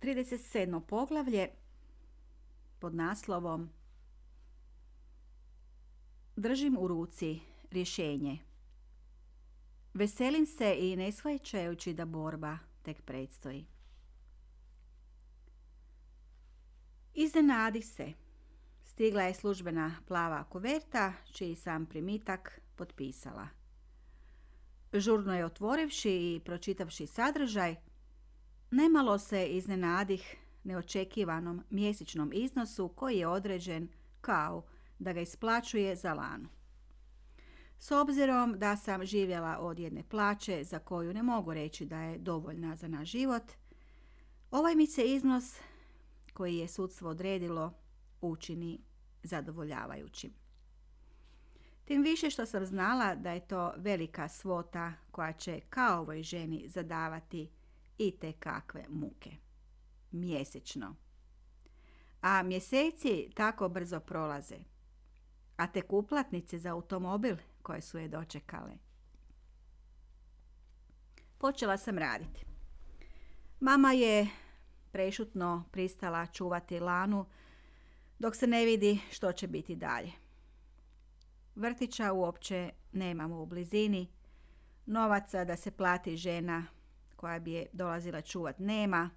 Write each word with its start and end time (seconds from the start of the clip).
37. 0.00 0.80
poglavlje 0.80 1.48
pod 2.78 2.94
naslovom 2.94 3.70
Držim 6.36 6.76
u 6.78 6.88
ruci 6.88 7.40
rješenje. 7.70 8.38
Veselim 9.94 10.46
se 10.46 10.76
i 10.78 10.96
ne 10.96 11.12
shvaćajući 11.12 11.94
da 11.94 12.04
borba 12.04 12.58
tek 12.82 13.02
predstoji. 13.02 13.66
Iznenadi 17.14 17.82
se. 17.82 18.12
Stigla 18.84 19.22
je 19.22 19.34
službena 19.34 19.96
plava 20.06 20.44
kuverta, 20.44 21.12
čiji 21.32 21.56
sam 21.56 21.86
primitak 21.86 22.60
potpisala. 22.76 23.48
Žurno 24.92 25.34
je 25.34 25.44
otvorivši 25.44 26.10
i 26.10 26.40
pročitavši 26.44 27.06
sadržaj, 27.06 27.76
nemalo 28.70 29.18
se 29.18 29.46
iznenadih 29.46 30.36
neočekivanom 30.64 31.62
mjesečnom 31.70 32.30
iznosu 32.32 32.88
koji 32.88 33.18
je 33.18 33.26
određen 33.26 33.88
kao 34.20 34.64
da 34.98 35.12
ga 35.12 35.20
isplaćuje 35.20 35.96
za 35.96 36.14
lanu. 36.14 36.48
S 37.78 37.90
obzirom 37.90 38.58
da 38.58 38.76
sam 38.76 39.06
živjela 39.06 39.58
od 39.58 39.78
jedne 39.78 40.02
plaće 40.02 40.64
za 40.64 40.78
koju 40.78 41.14
ne 41.14 41.22
mogu 41.22 41.54
reći 41.54 41.86
da 41.86 42.00
je 42.00 42.18
dovoljna 42.18 42.76
za 42.76 42.88
naš 42.88 43.08
život, 43.08 43.52
ovaj 44.50 44.74
mi 44.74 44.86
se 44.86 45.04
iznos 45.04 45.58
koji 46.32 46.56
je 46.56 46.68
sudstvo 46.68 47.10
odredilo 47.10 47.72
učini 48.20 48.80
zadovoljavajućim. 49.22 50.32
Tim 51.84 52.02
više 52.02 52.30
što 52.30 52.46
sam 52.46 52.66
znala 52.66 53.14
da 53.14 53.32
je 53.32 53.46
to 53.46 53.72
velika 53.76 54.28
svota 54.28 54.92
koja 55.10 55.32
će 55.32 55.60
kao 55.60 56.00
ovoj 56.00 56.22
ženi 56.22 56.68
zadavati 56.68 57.50
i 58.00 58.10
te 58.10 58.32
kakve 58.32 58.84
muke. 58.88 59.30
Mjesečno. 60.10 60.96
A 62.20 62.42
mjeseci 62.42 63.30
tako 63.34 63.68
brzo 63.68 64.00
prolaze. 64.00 64.58
A 65.56 65.66
tek 65.66 65.92
uplatnice 65.92 66.58
za 66.58 66.72
automobil 66.72 67.36
koje 67.62 67.80
su 67.80 67.98
je 67.98 68.08
dočekale. 68.08 68.72
Počela 71.38 71.76
sam 71.76 71.98
raditi. 71.98 72.44
Mama 73.60 73.92
je 73.92 74.28
prešutno 74.92 75.64
pristala 75.72 76.26
čuvati 76.26 76.80
lanu 76.80 77.26
dok 78.18 78.36
se 78.36 78.46
ne 78.46 78.64
vidi 78.64 79.00
što 79.10 79.32
će 79.32 79.46
biti 79.46 79.76
dalje. 79.76 80.12
Vrtića 81.54 82.12
uopće 82.12 82.70
nemamo 82.92 83.42
u 83.42 83.46
blizini, 83.46 84.08
novaca 84.86 85.44
da 85.44 85.56
se 85.56 85.70
plati 85.70 86.16
žena 86.16 86.66
koja 87.20 87.38
bi 87.38 87.52
je 87.52 87.66
dolazila 87.72 88.20
čuvat 88.20 88.58
nema, 88.58 89.10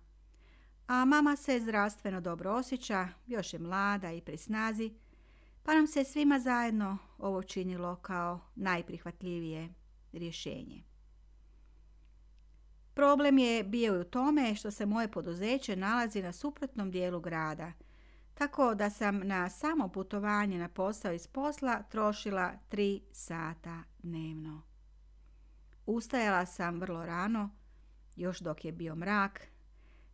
a 0.88 1.06
mama 1.06 1.36
se 1.36 1.60
zdravstveno 1.60 2.22
dobro 2.22 2.52
osjeća, 2.52 3.08
još 3.28 3.54
je 3.54 3.60
mlada 3.60 4.12
i 4.12 4.22
pri 4.22 4.38
snazi, 4.38 4.94
pa 5.64 5.74
nam 5.74 5.88
se 5.88 6.04
svima 6.04 6.40
zajedno 6.40 6.98
ovo 7.18 7.44
činilo 7.44 7.96
kao 7.96 8.40
najprihvatljivije 8.56 9.70
rješenje. 10.14 10.84
Problem 12.94 13.38
je 13.38 13.64
bio 13.64 13.96
i 13.96 14.00
u 14.00 14.04
tome 14.04 14.56
što 14.56 14.72
se 14.72 14.86
moje 14.86 15.12
poduzeće 15.12 15.76
nalazi 15.76 16.22
na 16.22 16.32
suprotnom 16.32 16.92
dijelu 16.92 17.20
grada, 17.20 17.72
tako 18.34 18.76
da 18.76 18.90
sam 18.90 19.20
na 19.28 19.50
samo 19.50 19.88
putovanje 19.88 20.58
na 20.58 20.70
posao 20.70 21.14
iz 21.14 21.28
posla 21.28 21.84
trošila 21.84 22.54
tri 22.70 23.02
sata 23.12 23.84
dnevno. 24.00 24.62
Ustajala 25.86 26.46
sam 26.46 26.80
vrlo 26.80 27.06
rano, 27.06 27.63
još 28.16 28.40
dok 28.40 28.66
je 28.66 28.72
bio 28.72 28.96
mrak, 28.96 29.48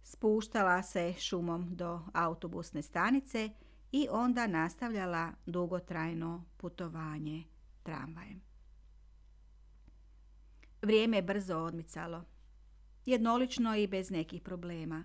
spuštala 0.03 0.83
se 0.83 1.13
šumom 1.19 1.75
do 1.75 2.01
autobusne 2.13 2.81
stanice 2.81 3.49
i 3.91 4.07
onda 4.11 4.47
nastavljala 4.47 5.31
dugotrajno 5.45 6.43
putovanje 6.57 7.43
tramvajem. 7.83 8.41
Vrijeme 10.81 11.17
je 11.17 11.21
brzo 11.21 11.57
odmicalo. 11.57 12.23
Jednolično 13.05 13.75
i 13.75 13.87
bez 13.87 14.11
nekih 14.11 14.41
problema. 14.41 15.03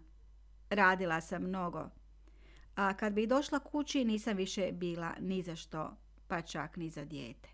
Radila 0.70 1.20
sam 1.20 1.42
mnogo. 1.42 1.90
A 2.74 2.94
kad 2.94 3.12
bi 3.12 3.26
došla 3.26 3.58
kući 3.58 4.04
nisam 4.04 4.36
više 4.36 4.72
bila 4.72 5.14
ni 5.20 5.42
za 5.42 5.56
što, 5.56 5.96
pa 6.28 6.42
čak 6.42 6.76
ni 6.76 6.90
za 6.90 7.04
dijete. 7.04 7.53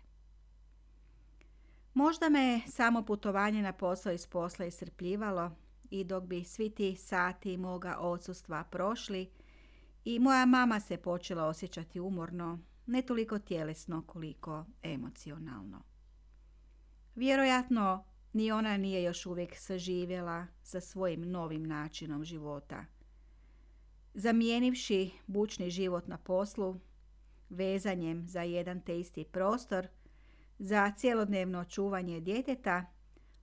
Možda 1.93 2.29
me 2.29 2.61
samo 2.67 3.05
putovanje 3.05 3.61
na 3.61 3.73
posao 3.73 4.11
iz 4.13 4.27
posla 4.27 4.65
iscrpljivalo 4.65 5.51
i 5.89 6.03
dok 6.03 6.23
bi 6.23 6.43
svi 6.43 6.69
ti 6.69 6.95
sati 6.95 7.57
moga 7.57 7.97
odsustva 7.99 8.63
prošli 8.63 9.29
i 10.05 10.19
moja 10.19 10.45
mama 10.45 10.79
se 10.79 10.97
počela 10.97 11.45
osjećati 11.45 11.99
umorno, 11.99 12.59
ne 12.85 13.01
toliko 13.01 13.39
tjelesno 13.39 14.03
koliko 14.07 14.65
emocionalno. 14.83 15.83
Vjerojatno 17.15 18.03
ni 18.33 18.51
ona 18.51 18.77
nije 18.77 19.03
još 19.03 19.25
uvijek 19.25 19.55
saživjela 19.57 20.47
sa 20.63 20.81
svojim 20.81 21.31
novim 21.31 21.63
načinom 21.63 22.23
života. 22.23 22.85
Zamijenivši 24.13 25.11
bučni 25.27 25.69
život 25.69 26.07
na 26.07 26.17
poslu, 26.17 26.79
vezanjem 27.49 28.27
za 28.27 28.41
jedan 28.41 28.81
te 28.81 28.99
isti 28.99 29.23
prostor, 29.23 29.87
za 30.63 30.91
cjelodnevno 30.97 31.65
čuvanje 31.65 32.19
djeteta, 32.19 32.85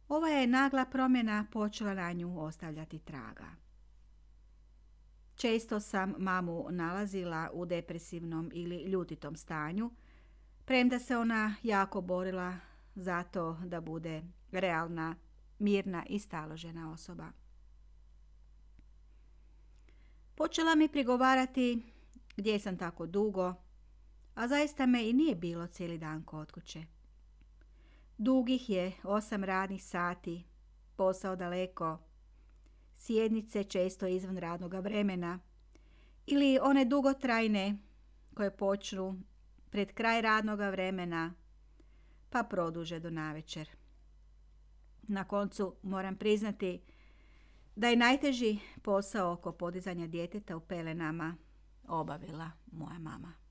ova 0.09 0.29
je 0.29 0.47
nagla 0.47 0.85
promjena 0.85 1.47
počela 1.53 1.95
na 1.95 2.13
nju 2.13 2.41
ostavljati 2.41 2.99
traga. 2.99 3.47
Često 5.35 5.81
sam 5.81 6.15
mamu 6.19 6.67
nalazila 6.71 7.51
u 7.53 7.67
depresivnom 7.67 8.51
ili 8.55 8.83
ljutitom 8.83 9.37
stanju, 9.37 9.91
premda 10.65 10.99
se 10.99 11.17
ona 11.17 11.55
jako 11.63 12.01
borila 12.01 12.57
za 12.95 13.23
to 13.23 13.59
da 13.65 13.81
bude 13.81 14.23
realna, 14.53 15.17
mirna 15.59 16.05
i 16.09 16.19
staložena 16.19 16.93
osoba. 16.93 17.27
Počela 20.35 20.75
mi 20.75 20.89
prigovarati 20.89 21.83
gdje 22.37 22.59
sam 22.59 22.79
tako 22.79 23.07
dugo, 23.07 23.55
a 24.35 24.49
zaista 24.49 24.87
me 24.87 25.11
i 25.11 25.13
nije 25.13 25.35
bilo 25.35 25.67
cijeli 25.67 25.99
dan 25.99 26.23
kod 26.23 26.53
kuće. 26.53 26.98
Dugih 28.19 28.71
je 28.71 28.93
osam 29.03 29.45
radnih 29.45 29.85
sati, 29.85 30.45
posao 30.97 31.37
daleko, 31.37 31.99
sjednice 32.97 33.65
često 33.65 34.07
izvan 34.07 34.39
radnog 34.39 34.75
vremena 34.75 35.39
ili 36.27 36.59
one 36.63 36.85
dugotrajne 36.85 37.79
koje 38.35 38.57
počnu 38.57 39.23
pred 39.71 39.95
kraj 39.95 40.23
radnog 40.23 40.59
vremena 40.59 41.35
pa 42.31 42.43
produže 42.43 43.01
do 43.01 43.11
navečer. 43.11 43.69
Na 45.03 45.25
koncu 45.25 45.77
moram 45.83 46.17
priznati 46.17 46.81
da 47.77 47.89
je 47.89 47.97
najteži 47.97 48.59
posao 48.83 49.33
oko 49.33 49.53
podizanja 49.53 50.07
djeteta 50.07 50.57
u 50.57 50.61
pelenama 50.61 51.37
obavila 51.89 52.51
moja 52.73 52.99
mama. 52.99 53.48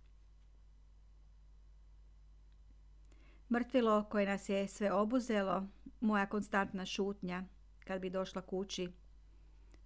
Mrtvilo 3.49 4.05
koje 4.09 4.25
nas 4.25 4.49
je 4.49 4.67
sve 4.67 4.91
obuzelo, 4.91 5.67
moja 5.99 6.25
konstantna 6.25 6.85
šutnja 6.85 7.43
kad 7.79 8.01
bi 8.01 8.09
došla 8.09 8.41
kući, 8.41 8.91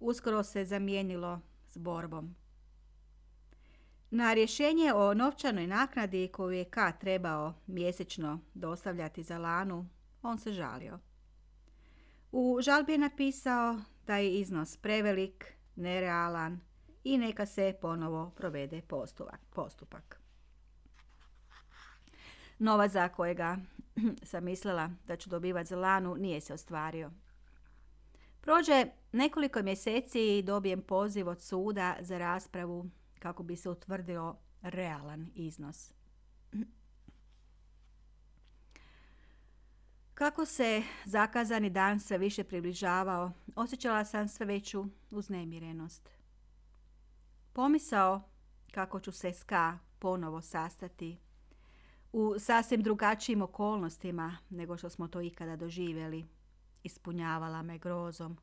uskoro 0.00 0.42
se 0.42 0.64
zamijenilo 0.64 1.40
s 1.66 1.78
borbom. 1.78 2.34
Na 4.10 4.34
rješenje 4.34 4.92
o 4.94 5.14
novčanoj 5.14 5.66
naknadi 5.66 6.28
koju 6.32 6.50
je 6.50 6.64
K 6.64 6.92
trebao 7.00 7.54
mjesečno 7.66 8.40
dostavljati 8.54 9.22
za 9.22 9.38
lanu, 9.38 9.86
on 10.22 10.38
se 10.38 10.52
žalio. 10.52 10.98
U 12.32 12.58
žalbi 12.60 12.92
je 12.92 12.98
napisao 12.98 13.80
da 14.06 14.16
je 14.16 14.40
iznos 14.40 14.76
prevelik, 14.76 15.54
nerealan 15.76 16.60
i 17.04 17.18
neka 17.18 17.46
se 17.46 17.74
ponovo 17.80 18.30
provede 18.36 18.82
postupak. 19.54 20.21
Novac 22.62 22.92
za 22.92 23.08
kojega 23.08 23.56
sam 24.30 24.44
mislila 24.44 24.90
da 25.06 25.16
ću 25.16 25.30
dobivati 25.30 25.68
za 25.68 25.76
lanu 25.76 26.14
nije 26.14 26.40
se 26.40 26.54
ostvario. 26.54 27.10
Prođe 28.40 28.86
nekoliko 29.12 29.62
mjeseci 29.62 30.38
i 30.38 30.42
dobijem 30.42 30.82
poziv 30.82 31.28
od 31.28 31.42
suda 31.42 31.96
za 32.00 32.18
raspravu 32.18 32.90
kako 33.18 33.42
bi 33.42 33.56
se 33.56 33.70
utvrdio 33.70 34.36
realan 34.62 35.30
iznos. 35.34 35.92
Kako 40.14 40.44
se 40.44 40.82
zakazani 41.04 41.70
dan 41.70 42.00
sve 42.00 42.18
više 42.18 42.44
približavao, 42.44 43.32
osjećala 43.56 44.04
sam 44.04 44.28
sve 44.28 44.46
veću 44.46 44.84
uznemirenost. 45.10 46.08
Pomisao 47.52 48.22
kako 48.70 49.00
ću 49.00 49.12
se 49.12 49.32
s 49.32 49.42
K 49.42 49.54
ponovo 49.98 50.40
sastati 50.40 51.18
u 52.12 52.34
sasvim 52.38 52.82
drugačijim 52.82 53.42
okolnostima 53.42 54.36
nego 54.50 54.76
što 54.76 54.90
smo 54.90 55.08
to 55.08 55.20
ikada 55.20 55.56
doživjeli, 55.56 56.26
ispunjavala 56.82 57.62
me 57.62 57.78
grozom. 57.78 58.38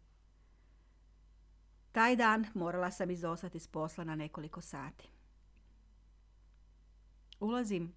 Taj 1.92 2.16
dan 2.16 2.46
morala 2.54 2.92
sam 2.92 3.12
izostati 3.12 3.60
s 3.60 3.68
posla 3.68 4.04
na 4.04 4.16
nekoliko 4.16 4.62
sati. 4.62 5.10
Ulazim 7.40 7.94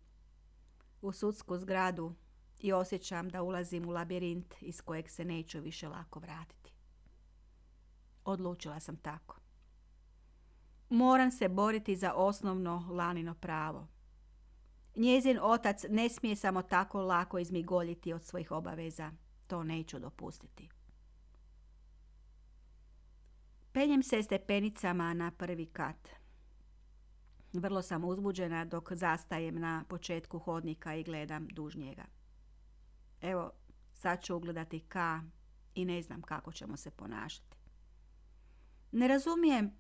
u 1.03 1.13
sudsku 1.13 1.59
zgradu 1.59 2.15
i 2.61 2.73
osjećam 2.73 3.29
da 3.29 3.43
ulazim 3.43 3.89
u 3.89 3.91
labirint 3.91 4.55
iz 4.61 4.81
kojeg 4.81 5.11
se 5.11 5.25
neću 5.25 5.61
više 5.61 5.89
lako 5.89 6.21
vratiti. 6.21 6.73
Odlučila 8.25 8.81
sam 8.81 8.97
tako. 8.97 9.37
Moram 10.89 11.31
se 11.31 11.49
boriti 11.49 11.97
za 11.97 12.13
osnovno 12.13 12.89
lanino 12.91 13.35
pravo. 13.35 13.92
Njezin 14.97 15.39
otac 15.43 15.85
ne 15.89 16.09
smije 16.09 16.37
samo 16.37 16.63
tako 16.63 17.03
lako 17.03 17.39
izmigoljiti 17.39 18.13
od 18.13 18.25
svojih 18.25 18.51
obaveza. 18.51 19.13
To 19.47 19.65
neću 19.65 19.99
dopustiti. 19.99 20.69
Penjem 23.73 24.03
se 24.03 24.23
stepenicama 24.23 25.15
na 25.15 25.31
prvi 25.31 25.67
kat. 25.67 26.09
Vrlo 27.53 27.83
sam 27.83 28.05
uzbuđena 28.05 28.65
dok 28.65 28.93
zastajem 28.93 29.61
na 29.61 29.85
početku 29.89 30.39
hodnika 30.39 30.95
i 30.95 31.05
gledam 31.05 31.49
duž 31.49 31.77
njega. 31.77 32.05
Evo, 33.21 33.51
sad 33.93 34.23
ću 34.23 34.37
ugledati 34.37 34.81
ka 34.81 35.21
i 35.75 35.85
ne 35.85 36.03
znam 36.03 36.23
kako 36.23 36.53
ćemo 36.53 36.77
se 36.77 36.91
ponašati. 36.91 37.57
Ne 38.93 39.09
razumijem 39.09 39.73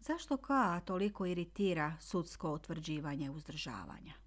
zašto 0.00 0.36
ka 0.36 0.80
toliko 0.84 1.26
iritira 1.26 1.96
sudsko 2.00 2.52
utvrđivanje 2.52 3.30
uzdržavanja. 3.30 4.23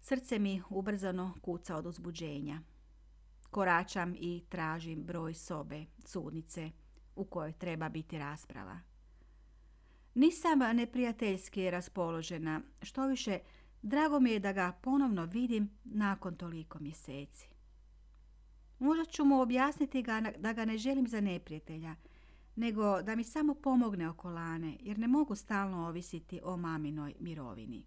Srce 0.00 0.38
mi 0.38 0.62
ubrzano 0.70 1.34
kuca 1.42 1.76
od 1.76 1.86
uzbuđenja. 1.86 2.60
Koračam 3.50 4.14
i 4.18 4.42
tražim 4.48 5.04
broj 5.04 5.34
sobe, 5.34 5.84
sudnice, 6.04 6.70
u 7.16 7.24
kojoj 7.24 7.52
treba 7.52 7.88
biti 7.88 8.18
rasprava. 8.18 8.80
Nisam 10.14 10.58
neprijateljski 10.58 11.70
raspoložena, 11.70 12.60
što 12.82 13.06
više, 13.06 13.38
drago 13.82 14.20
mi 14.20 14.30
je 14.30 14.38
da 14.38 14.52
ga 14.52 14.72
ponovno 14.82 15.24
vidim 15.24 15.70
nakon 15.84 16.36
toliko 16.36 16.78
mjeseci. 16.78 17.48
Možda 18.78 19.04
ću 19.04 19.24
mu 19.24 19.40
objasniti 19.40 20.02
ga, 20.02 20.20
da 20.38 20.52
ga 20.52 20.64
ne 20.64 20.78
želim 20.78 21.08
za 21.08 21.20
neprijatelja, 21.20 21.94
nego 22.56 23.02
da 23.02 23.16
mi 23.16 23.24
samo 23.24 23.54
pomogne 23.54 24.08
oko 24.08 24.30
Lane, 24.30 24.76
jer 24.80 24.98
ne 24.98 25.08
mogu 25.08 25.34
stalno 25.34 25.88
ovisiti 25.88 26.40
o 26.44 26.56
maminoj 26.56 27.14
mirovini. 27.20 27.84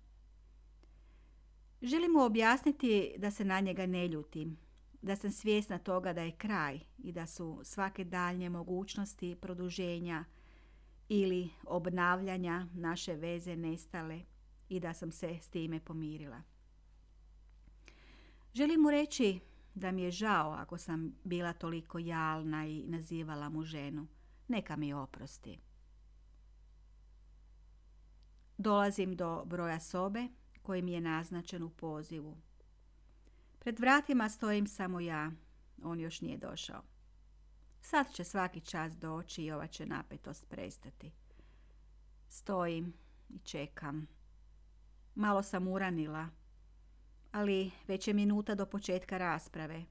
Želim 1.84 2.12
mu 2.12 2.24
objasniti 2.24 3.16
da 3.18 3.32
se 3.32 3.46
na 3.46 3.60
njega 3.60 3.86
ne 3.86 4.08
ljutim, 4.08 4.58
da 5.02 5.16
sam 5.16 5.32
svjesna 5.32 5.78
toga 5.78 6.14
da 6.14 6.22
je 6.22 6.32
kraj 6.32 6.80
i 6.98 7.12
da 7.12 7.28
su 7.28 7.60
svake 7.64 8.04
daljnje 8.04 8.50
mogućnosti 8.50 9.36
produženja 9.42 10.26
ili 11.10 11.50
obnavljanja 11.66 12.68
naše 12.74 13.14
veze 13.14 13.56
nestale 13.56 14.22
i 14.70 14.80
da 14.80 14.94
sam 14.94 15.12
se 15.12 15.38
s 15.42 15.50
time 15.50 15.80
pomirila. 15.80 16.42
Želim 18.54 18.82
mu 18.82 18.92
reći 18.92 19.40
da 19.76 19.92
mi 19.92 20.02
je 20.02 20.12
žao 20.12 20.52
ako 20.52 20.78
sam 20.78 21.16
bila 21.24 21.54
toliko 21.54 22.00
jalna 22.00 22.66
i 22.66 22.84
nazivala 22.88 23.50
mu 23.50 23.64
ženu. 23.64 24.08
Neka 24.48 24.76
mi 24.76 24.94
oprosti. 24.94 25.60
Dolazim 28.58 29.16
do 29.16 29.46
broja 29.46 29.80
sobe 29.80 30.28
koji 30.64 30.82
mi 30.82 30.92
je 30.92 31.02
naznačen 31.02 31.64
u 31.64 31.70
pozivu. 31.70 32.38
Pred 33.60 33.80
vratima 33.80 34.30
stojim 34.30 34.68
samo 34.68 35.00
ja. 35.00 35.32
On 35.84 36.00
još 36.00 36.22
nije 36.22 36.38
došao. 36.38 36.82
Sad 37.82 38.14
će 38.14 38.24
svaki 38.24 38.62
čas 38.62 38.98
doći 38.98 39.44
i 39.44 39.52
ova 39.52 39.68
će 39.68 39.86
napetost 39.86 40.50
prestati. 40.50 41.12
Stojim 42.28 42.94
i 43.30 43.40
čekam. 43.40 44.08
Malo 45.16 45.44
sam 45.44 45.68
uranila, 45.68 46.30
ali 47.32 47.72
već 47.88 48.08
je 48.08 48.14
minuta 48.14 48.56
do 48.56 48.66
početka 48.66 49.18
rasprave. 49.18 49.86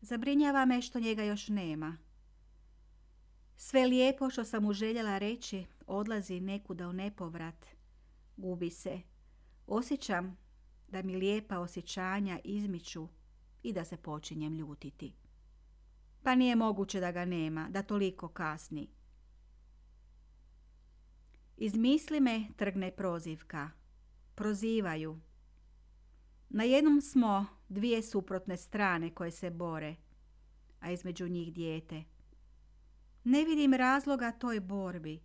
Zabrinjava 0.00 0.64
me 0.64 0.82
što 0.82 1.00
njega 1.00 1.22
još 1.22 1.48
nema. 1.48 1.96
Sve 3.56 3.86
lijepo 3.86 4.30
što 4.30 4.44
sam 4.44 4.62
mu 4.62 4.72
željela 4.72 5.18
reći 5.18 5.66
odlazi 5.86 6.40
nekuda 6.40 6.88
u 6.88 6.92
nepovrat. 6.92 7.66
Gubi 8.36 8.70
se. 8.70 9.11
Osjećam 9.74 10.36
da 10.88 11.02
mi 11.02 11.16
lijepa 11.16 11.58
osjećanja 11.58 12.38
izmiču 12.44 13.08
i 13.62 13.72
da 13.72 13.84
se 13.84 13.96
počinjem 13.96 14.54
ljutiti. 14.54 15.14
Pa 16.22 16.34
nije 16.34 16.56
moguće 16.56 17.00
da 17.00 17.12
ga 17.12 17.24
nema, 17.24 17.68
da 17.70 17.82
toliko 17.82 18.28
kasni. 18.28 18.90
Iz 21.56 21.76
misli 21.76 22.20
me 22.20 22.44
trgne 22.56 22.90
prozivka. 22.90 23.70
Prozivaju. 24.34 25.20
Na 26.48 26.64
jednom 26.64 27.00
smo 27.00 27.46
dvije 27.68 28.02
suprotne 28.02 28.56
strane 28.56 29.14
koje 29.14 29.30
se 29.30 29.50
bore, 29.50 29.96
a 30.80 30.90
između 30.90 31.28
njih 31.28 31.52
dijete. 31.52 32.04
Ne 33.24 33.44
vidim 33.44 33.74
razloga 33.74 34.32
toj 34.32 34.60
borbi. 34.60 35.22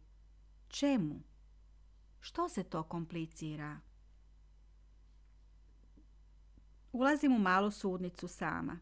Čemu? 0.67 1.21
Što 2.19 2.49
se 2.49 2.63
to 2.63 2.83
komplicira? 2.83 3.86
Ulazim 6.97 7.35
u 7.35 7.39
malu 7.39 7.71
sudnicu 7.71 8.27
sama. 8.27 8.79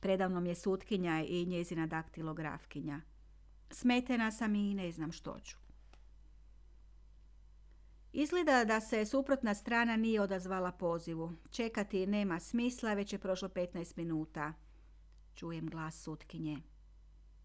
Predavnom 0.00 0.46
je 0.46 0.54
sutkinja 0.54 1.24
i 1.28 1.46
njezina 1.46 1.86
daktilografkinja. 1.86 3.00
Smetena 3.70 4.30
sam 4.30 4.54
i 4.54 4.74
ne 4.74 4.92
znam 4.92 5.12
što 5.12 5.40
ću. 5.40 5.56
Izgleda 8.12 8.64
da 8.64 8.80
se 8.80 9.06
suprotna 9.06 9.54
strana 9.54 9.96
nije 9.96 10.20
odazvala 10.20 10.72
pozivu. 10.72 11.32
Čekati 11.50 12.06
nema 12.06 12.40
smisla, 12.40 12.94
već 12.94 13.12
je 13.12 13.18
prošlo 13.18 13.48
15 13.48 13.96
minuta. 13.96 14.52
Čujem 15.34 15.66
glas 15.66 16.02
sutkinje. 16.02 16.58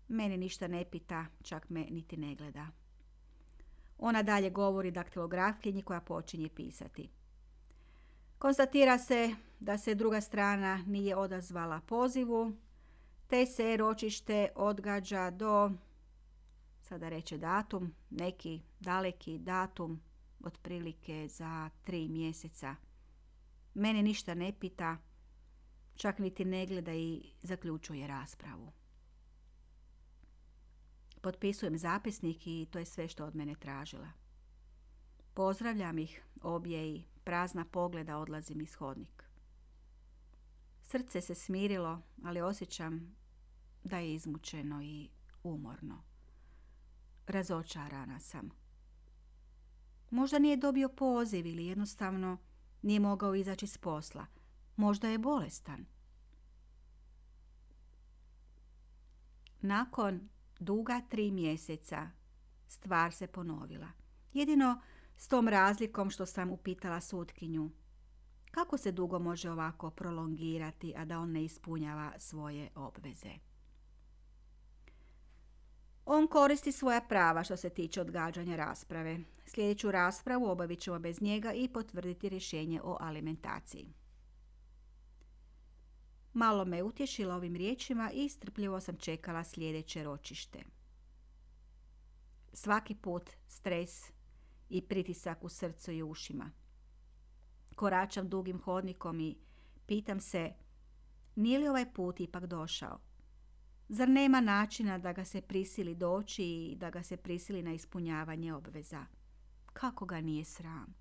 Mene 0.07 0.37
ništa 0.37 0.67
ne 0.67 0.85
pita, 0.91 1.25
čak 1.43 1.69
me 1.69 1.79
niti 1.79 2.17
ne 2.17 2.35
gleda. 2.35 2.67
Ona 3.97 4.23
dalje 4.23 4.49
govori 4.49 4.91
daktilografkinji 4.91 5.81
koja 5.81 6.01
počinje 6.01 6.49
pisati. 6.49 7.20
Konstatira 8.41 8.97
se 8.97 9.35
da 9.59 9.77
se 9.77 9.95
druga 9.95 10.21
strana 10.21 10.83
nije 10.87 11.15
odazvala 11.15 11.79
pozivu, 11.79 12.57
te 13.27 13.45
se 13.45 13.77
ročište 13.77 14.49
odgađa 14.55 15.29
do, 15.29 15.71
sada 16.81 17.09
reče 17.09 17.37
datum, 17.37 17.93
neki 18.09 18.61
daleki 18.79 19.37
datum, 19.37 20.01
otprilike 20.43 21.27
za 21.27 21.69
tri 21.83 22.07
mjeseca. 22.07 22.75
Mene 23.73 24.01
ništa 24.03 24.33
ne 24.33 24.53
pita, 24.59 24.97
čak 25.95 26.19
niti 26.19 26.45
ne 26.45 26.65
gleda 26.65 26.93
i 26.93 27.23
zaključuje 27.41 28.07
raspravu. 28.07 28.71
Potpisujem 31.21 31.77
zapisnik 31.77 32.47
i 32.47 32.67
to 32.71 32.79
je 32.79 32.85
sve 32.85 33.07
što 33.07 33.25
od 33.25 33.35
mene 33.35 33.55
tražila. 33.55 34.07
Pozdravljam 35.33 35.97
ih 35.97 36.23
obje 36.41 36.95
i 36.95 37.03
prazna 37.31 37.65
pogleda 37.65 38.17
odlazim 38.17 38.61
iz 38.61 38.75
hodnik. 38.75 39.23
Srce 40.81 41.21
se 41.21 41.35
smirilo, 41.35 42.01
ali 42.23 42.41
osjećam 42.41 43.15
da 43.83 43.97
je 43.97 44.13
izmučeno 44.13 44.81
i 44.81 45.09
umorno. 45.43 46.03
Razočarana 47.27 48.19
sam. 48.19 48.49
Možda 50.09 50.39
nije 50.39 50.57
dobio 50.57 50.89
poziv 50.89 51.45
ili 51.45 51.65
jednostavno 51.65 52.37
nije 52.81 52.99
mogao 52.99 53.35
izaći 53.35 53.67
s 53.67 53.77
posla. 53.77 54.25
Možda 54.75 55.09
je 55.09 55.17
bolestan. 55.17 55.85
Nakon 59.61 60.29
duga 60.59 61.01
tri 61.09 61.31
mjeseca 61.31 62.09
stvar 62.67 63.13
se 63.13 63.27
ponovila. 63.27 63.87
Jedino 64.33 64.81
s 65.21 65.27
tom 65.27 65.47
razlikom 65.47 66.09
što 66.09 66.25
sam 66.25 66.51
upitala 66.51 67.01
sutkinju. 67.01 67.69
Kako 68.51 68.77
se 68.77 68.91
dugo 68.91 69.19
može 69.19 69.51
ovako 69.51 69.89
prolongirati, 69.89 70.93
a 70.97 71.05
da 71.05 71.19
on 71.19 71.31
ne 71.31 71.43
ispunjava 71.43 72.13
svoje 72.17 72.69
obveze? 72.75 73.31
On 76.05 76.27
koristi 76.27 76.71
svoja 76.71 77.01
prava 77.01 77.43
što 77.43 77.57
se 77.57 77.69
tiče 77.69 78.01
odgađanja 78.01 78.55
rasprave. 78.55 79.19
Sljedeću 79.45 79.91
raspravu 79.91 80.45
obavit 80.45 80.79
ćemo 80.79 80.99
bez 80.99 81.21
njega 81.21 81.53
i 81.53 81.67
potvrditi 81.67 82.29
rješenje 82.29 82.81
o 82.83 82.97
alimentaciji. 82.99 83.93
Malo 86.33 86.65
me 86.65 86.83
utješila 86.83 87.35
ovim 87.35 87.55
riječima 87.55 88.11
i 88.13 88.29
strpljivo 88.29 88.79
sam 88.79 88.97
čekala 88.97 89.43
sljedeće 89.43 90.03
ročište. 90.03 90.63
Svaki 92.53 92.95
put 92.95 93.29
stres 93.47 94.11
i 94.71 94.81
pritisak 94.81 95.43
u 95.43 95.49
srcu 95.49 95.91
i 95.91 96.03
ušima. 96.03 96.51
Koračam 97.75 98.29
dugim 98.29 98.59
hodnikom 98.59 99.19
i 99.19 99.37
pitam 99.85 100.19
se 100.19 100.53
nije 101.35 101.59
li 101.59 101.67
ovaj 101.67 101.93
put 101.93 102.19
ipak 102.19 102.45
došao. 102.45 102.99
Zar 103.89 104.09
nema 104.09 104.41
načina 104.41 104.97
da 104.97 105.13
ga 105.13 105.25
se 105.25 105.41
prisili 105.41 105.95
doći 105.95 106.43
i 106.43 106.75
da 106.75 106.89
ga 106.89 107.03
se 107.03 107.17
prisili 107.17 107.63
na 107.63 107.73
ispunjavanje 107.73 108.53
obveza? 108.53 109.05
Kako 109.73 110.05
ga 110.05 110.21
nije 110.21 110.45
sram? 110.45 110.93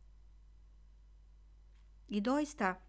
I 2.08 2.20
doista, 2.20 2.80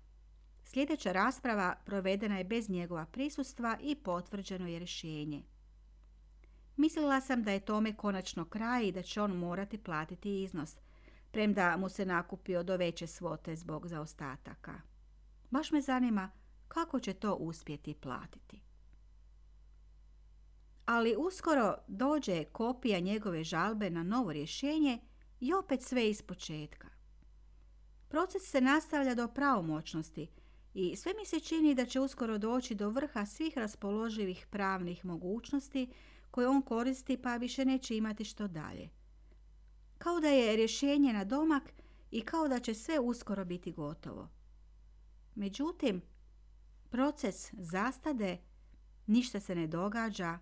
sljedeća 0.64 1.12
rasprava 1.12 1.76
provedena 1.86 2.38
je 2.38 2.44
bez 2.44 2.70
njegova 2.70 3.06
prisustva 3.06 3.78
i 3.82 3.96
potvrđeno 3.96 4.68
je 4.68 4.80
rješenje. 4.80 5.44
Mislila 6.78 7.22
sam 7.22 7.44
da 7.44 7.52
je 7.52 7.66
tome 7.66 7.96
konačno 7.96 8.46
kraj 8.46 8.88
i 8.88 8.92
da 8.92 9.02
će 9.02 9.22
on 9.22 9.32
morati 9.32 9.78
platiti 9.78 10.44
iznos, 10.44 10.78
premda 11.32 11.78
mu 11.78 11.90
se 11.90 12.06
nakupio 12.06 12.64
do 12.64 12.78
veće 12.78 13.08
svote 13.08 13.56
zbog 13.56 13.88
zaostataka. 13.88 14.82
Baš 15.50 15.72
me 15.72 15.82
zanima 15.82 16.32
kako 16.68 17.00
će 17.00 17.14
to 17.14 17.36
uspjeti 17.36 17.94
platiti. 17.94 18.62
Ali 20.86 21.16
uskoro 21.18 21.76
dođe 21.88 22.44
kopija 22.44 23.00
njegove 23.00 23.44
žalbe 23.44 23.90
na 23.90 24.04
novo 24.04 24.34
rješenje 24.34 25.00
i 25.40 25.54
opet 25.54 25.84
sve 25.84 26.10
iz 26.10 26.22
početka. 26.22 26.88
Proces 28.08 28.44
se 28.44 28.62
nastavlja 28.62 29.16
do 29.16 29.28
pravomoćnosti 29.28 30.28
i 30.74 30.96
sve 30.96 31.14
mi 31.20 31.26
se 31.26 31.40
čini 31.40 31.76
da 31.76 31.86
će 31.86 32.00
uskoro 32.00 32.38
doći 32.38 32.76
do 32.76 32.90
vrha 32.90 33.26
svih 33.26 33.58
raspoloživih 33.58 34.48
pravnih 34.50 35.06
mogućnosti 35.06 35.94
koje 36.32 36.48
on 36.48 36.62
koristi 36.62 37.18
pa 37.18 37.38
više 37.38 37.66
neće 37.66 37.98
imati 37.98 38.26
što 38.26 38.48
dalje. 38.48 38.90
Kao 39.98 40.20
da 40.20 40.28
je 40.28 40.56
rješenje 40.56 41.14
na 41.14 41.24
domak 41.24 41.74
i 42.12 42.22
kao 42.22 42.48
da 42.48 42.60
će 42.60 42.74
sve 42.74 43.00
uskoro 43.00 43.46
biti 43.46 43.72
gotovo. 43.72 44.30
Međutim, 45.36 46.02
proces 46.90 47.54
zastade, 47.54 48.38
ništa 49.08 49.40
se 49.40 49.56
ne 49.56 49.68
događa, 49.68 50.40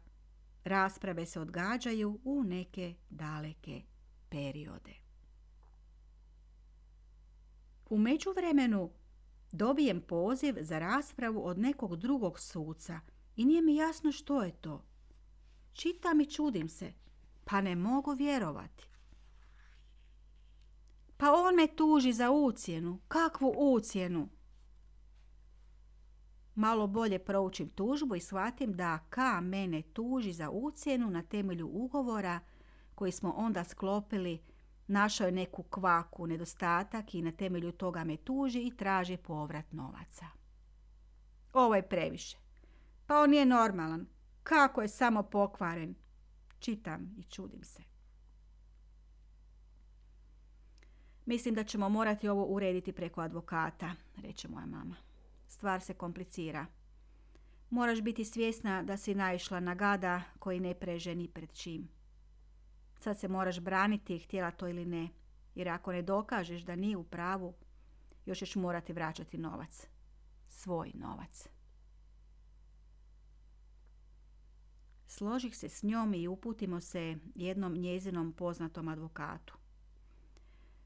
rasprave 0.63 1.25
se 1.25 1.39
odgađaju 1.39 2.19
u 2.23 2.43
neke 2.43 2.95
daleke 3.09 3.81
periode. 4.29 4.93
U 7.89 7.97
međuvremenu 7.97 8.91
dobijem 9.51 10.01
poziv 10.01 10.55
za 10.61 10.79
raspravu 10.79 11.47
od 11.47 11.59
nekog 11.59 11.95
drugog 11.95 12.39
suca 12.39 12.99
i 13.35 13.45
nije 13.45 13.61
mi 13.61 13.75
jasno 13.75 14.11
što 14.11 14.43
je 14.43 14.51
to. 14.51 14.88
Čitam 15.73 16.21
i 16.21 16.25
čudim 16.25 16.69
se, 16.69 16.93
pa 17.45 17.61
ne 17.61 17.75
mogu 17.75 18.11
vjerovati. 18.11 18.89
Pa 21.17 21.31
on 21.31 21.55
me 21.55 21.67
tuži 21.67 22.13
za 22.13 22.31
ucijenu. 22.31 22.99
Kakvu 23.07 23.53
ucijenu? 23.57 24.29
Malo 26.55 26.87
bolje 26.87 27.19
proučim 27.19 27.69
tužbu 27.69 28.15
i 28.15 28.19
shvatim 28.19 28.73
da 28.73 28.99
K 29.09 29.41
mene 29.41 29.81
tuži 29.81 30.33
za 30.33 30.49
ucijenu 30.49 31.09
na 31.09 31.21
temelju 31.21 31.67
ugovora 31.67 32.39
koji 32.95 33.11
smo 33.11 33.33
onda 33.37 33.63
sklopili, 33.63 34.41
našao 34.87 35.25
je 35.25 35.31
neku 35.31 35.63
kvaku, 35.63 36.27
nedostatak 36.27 37.13
i 37.13 37.21
na 37.21 37.31
temelju 37.31 37.71
toga 37.71 38.03
me 38.03 38.17
tuži 38.17 38.61
i 38.61 38.77
traži 38.77 39.17
povrat 39.17 39.71
novaca. 39.71 40.25
Ovo 41.53 41.75
je 41.75 41.89
previše. 41.89 42.37
Pa 43.07 43.19
on 43.21 43.29
nije 43.29 43.45
normalan. 43.45 44.07
Kako 44.43 44.81
je 44.81 44.87
samo 44.87 45.23
pokvaren? 45.23 45.95
Čitam 46.59 47.15
i 47.17 47.23
čudim 47.23 47.63
se. 47.63 47.83
Mislim 51.25 51.55
da 51.55 51.63
ćemo 51.63 51.89
morati 51.89 52.27
ovo 52.29 52.45
urediti 52.45 52.91
preko 52.91 53.21
advokata, 53.21 53.91
reče 54.17 54.47
moja 54.47 54.65
mama. 54.65 54.95
Stvar 55.47 55.81
se 55.81 55.93
komplicira. 55.93 56.65
Moraš 57.69 58.01
biti 58.01 58.25
svjesna 58.25 58.83
da 58.83 58.97
si 58.97 59.15
naišla 59.15 59.59
na 59.59 59.75
gada 59.75 60.21
koji 60.39 60.59
ne 60.59 60.73
preže 60.73 61.15
ni 61.15 61.27
pred 61.27 61.53
čim. 61.53 61.89
Sad 62.99 63.19
se 63.19 63.27
moraš 63.27 63.59
braniti, 63.59 64.19
htjela 64.19 64.51
to 64.51 64.67
ili 64.67 64.85
ne. 64.85 65.09
Jer 65.55 65.69
ako 65.69 65.91
ne 65.91 66.01
dokažeš 66.01 66.61
da 66.61 66.75
nije 66.75 66.97
u 66.97 67.03
pravu, 67.03 67.53
još 68.25 68.39
ćeš 68.39 68.55
morati 68.55 68.93
vraćati 68.93 69.37
novac. 69.37 69.87
Svoj 70.49 70.91
novac. 70.93 71.47
Složih 75.11 75.57
se 75.57 75.69
s 75.69 75.83
njom 75.83 76.13
i 76.13 76.27
uputimo 76.27 76.81
se 76.81 77.17
jednom 77.35 77.73
njezinom 77.73 78.33
poznatom 78.33 78.87
advokatu. 78.87 79.57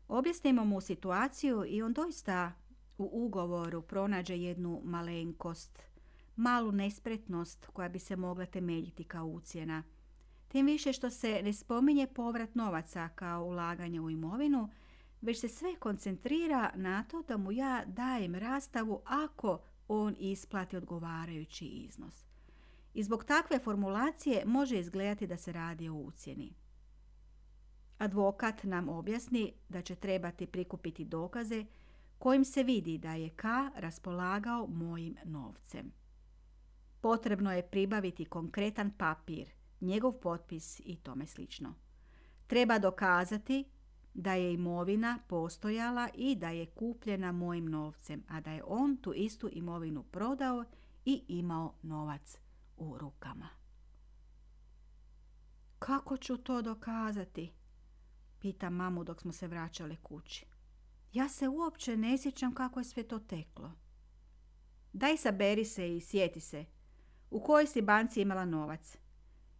Objasnimo 0.07 0.65
mu 0.65 0.81
situaciju 0.81 1.65
i 1.67 1.81
on 1.81 1.93
doista 1.93 2.51
u 2.97 3.09
ugovoru 3.13 3.81
pronađe 3.81 4.37
jednu 4.37 4.81
malenkost, 4.83 5.79
malu 6.35 6.71
nespretnost 6.71 7.65
koja 7.73 7.89
bi 7.89 7.99
se 7.99 8.15
mogla 8.15 8.45
temeljiti 8.45 9.03
kao 9.03 9.25
ucijena. 9.25 9.83
Tim 10.47 10.65
više 10.65 10.93
što 10.93 11.09
se 11.09 11.41
ne 11.43 11.53
spominje 11.53 12.07
povrat 12.07 12.55
novaca 12.55 13.09
kao 13.09 13.43
ulaganje 13.45 14.01
u 14.01 14.09
imovinu, 14.09 14.69
već 15.21 15.39
se 15.39 15.47
sve 15.47 15.75
koncentrira 15.75 16.71
na 16.75 17.03
to 17.03 17.21
da 17.21 17.37
mu 17.37 17.51
ja 17.51 17.83
dajem 17.85 18.35
rastavu 18.35 19.01
ako 19.05 19.59
on 19.87 20.15
isplati 20.19 20.77
odgovarajući 20.77 21.65
iznos. 21.65 22.32
I 22.93 23.03
zbog 23.03 23.23
takve 23.23 23.59
formulacije 23.59 24.43
može 24.45 24.79
izgledati 24.79 25.27
da 25.27 25.37
se 25.37 25.51
radi 25.51 25.89
o 25.89 25.93
ucjeni. 25.93 26.53
Advokat 27.97 28.63
nam 28.63 28.89
objasni 28.89 29.53
da 29.69 29.81
će 29.81 29.95
trebati 29.95 30.47
prikupiti 30.47 31.05
dokaze 31.05 31.65
kojim 32.17 32.45
se 32.45 32.63
vidi 32.63 32.97
da 32.97 33.13
je 33.13 33.29
K 33.29 33.47
raspolagao 33.75 34.67
mojim 34.67 35.15
novcem. 35.25 35.91
Potrebno 37.01 37.53
je 37.53 37.67
pribaviti 37.67 38.25
konkretan 38.25 38.91
papir, 38.91 39.49
njegov 39.81 40.11
potpis 40.11 40.79
i 40.79 40.95
tome 40.95 41.27
slično. 41.27 41.73
Treba 42.47 42.79
dokazati 42.79 43.65
da 44.13 44.33
je 44.33 44.53
imovina 44.53 45.19
postojala 45.27 46.09
i 46.15 46.35
da 46.35 46.49
je 46.49 46.65
kupljena 46.65 47.31
mojim 47.31 47.65
novcem, 47.65 48.23
a 48.27 48.41
da 48.41 48.51
je 48.51 48.63
on 48.67 48.97
tu 48.97 49.13
istu 49.13 49.49
imovinu 49.51 50.03
prodao 50.03 50.65
i 51.05 51.23
imao 51.27 51.73
novac 51.81 52.42
u 52.83 52.97
rukama. 52.97 53.49
Kako 55.79 56.17
ću 56.17 56.37
to 56.37 56.61
dokazati? 56.61 57.53
Pita 58.39 58.69
mamu 58.69 59.03
dok 59.03 59.21
smo 59.21 59.31
se 59.31 59.47
vraćale 59.47 59.95
kući. 60.03 60.45
Ja 61.13 61.29
se 61.29 61.47
uopće 61.47 61.97
ne 61.97 62.17
sjećam 62.17 62.53
kako 62.53 62.79
je 62.79 62.83
sve 62.83 63.03
to 63.03 63.19
teklo. 63.19 63.71
Daj 64.93 65.17
saberi 65.17 65.65
se 65.65 65.97
i 65.97 66.01
sjeti 66.01 66.39
se. 66.39 66.65
U 67.29 67.39
kojoj 67.39 67.67
si 67.67 67.81
banci 67.81 68.21
imala 68.21 68.45
novac? 68.45 68.97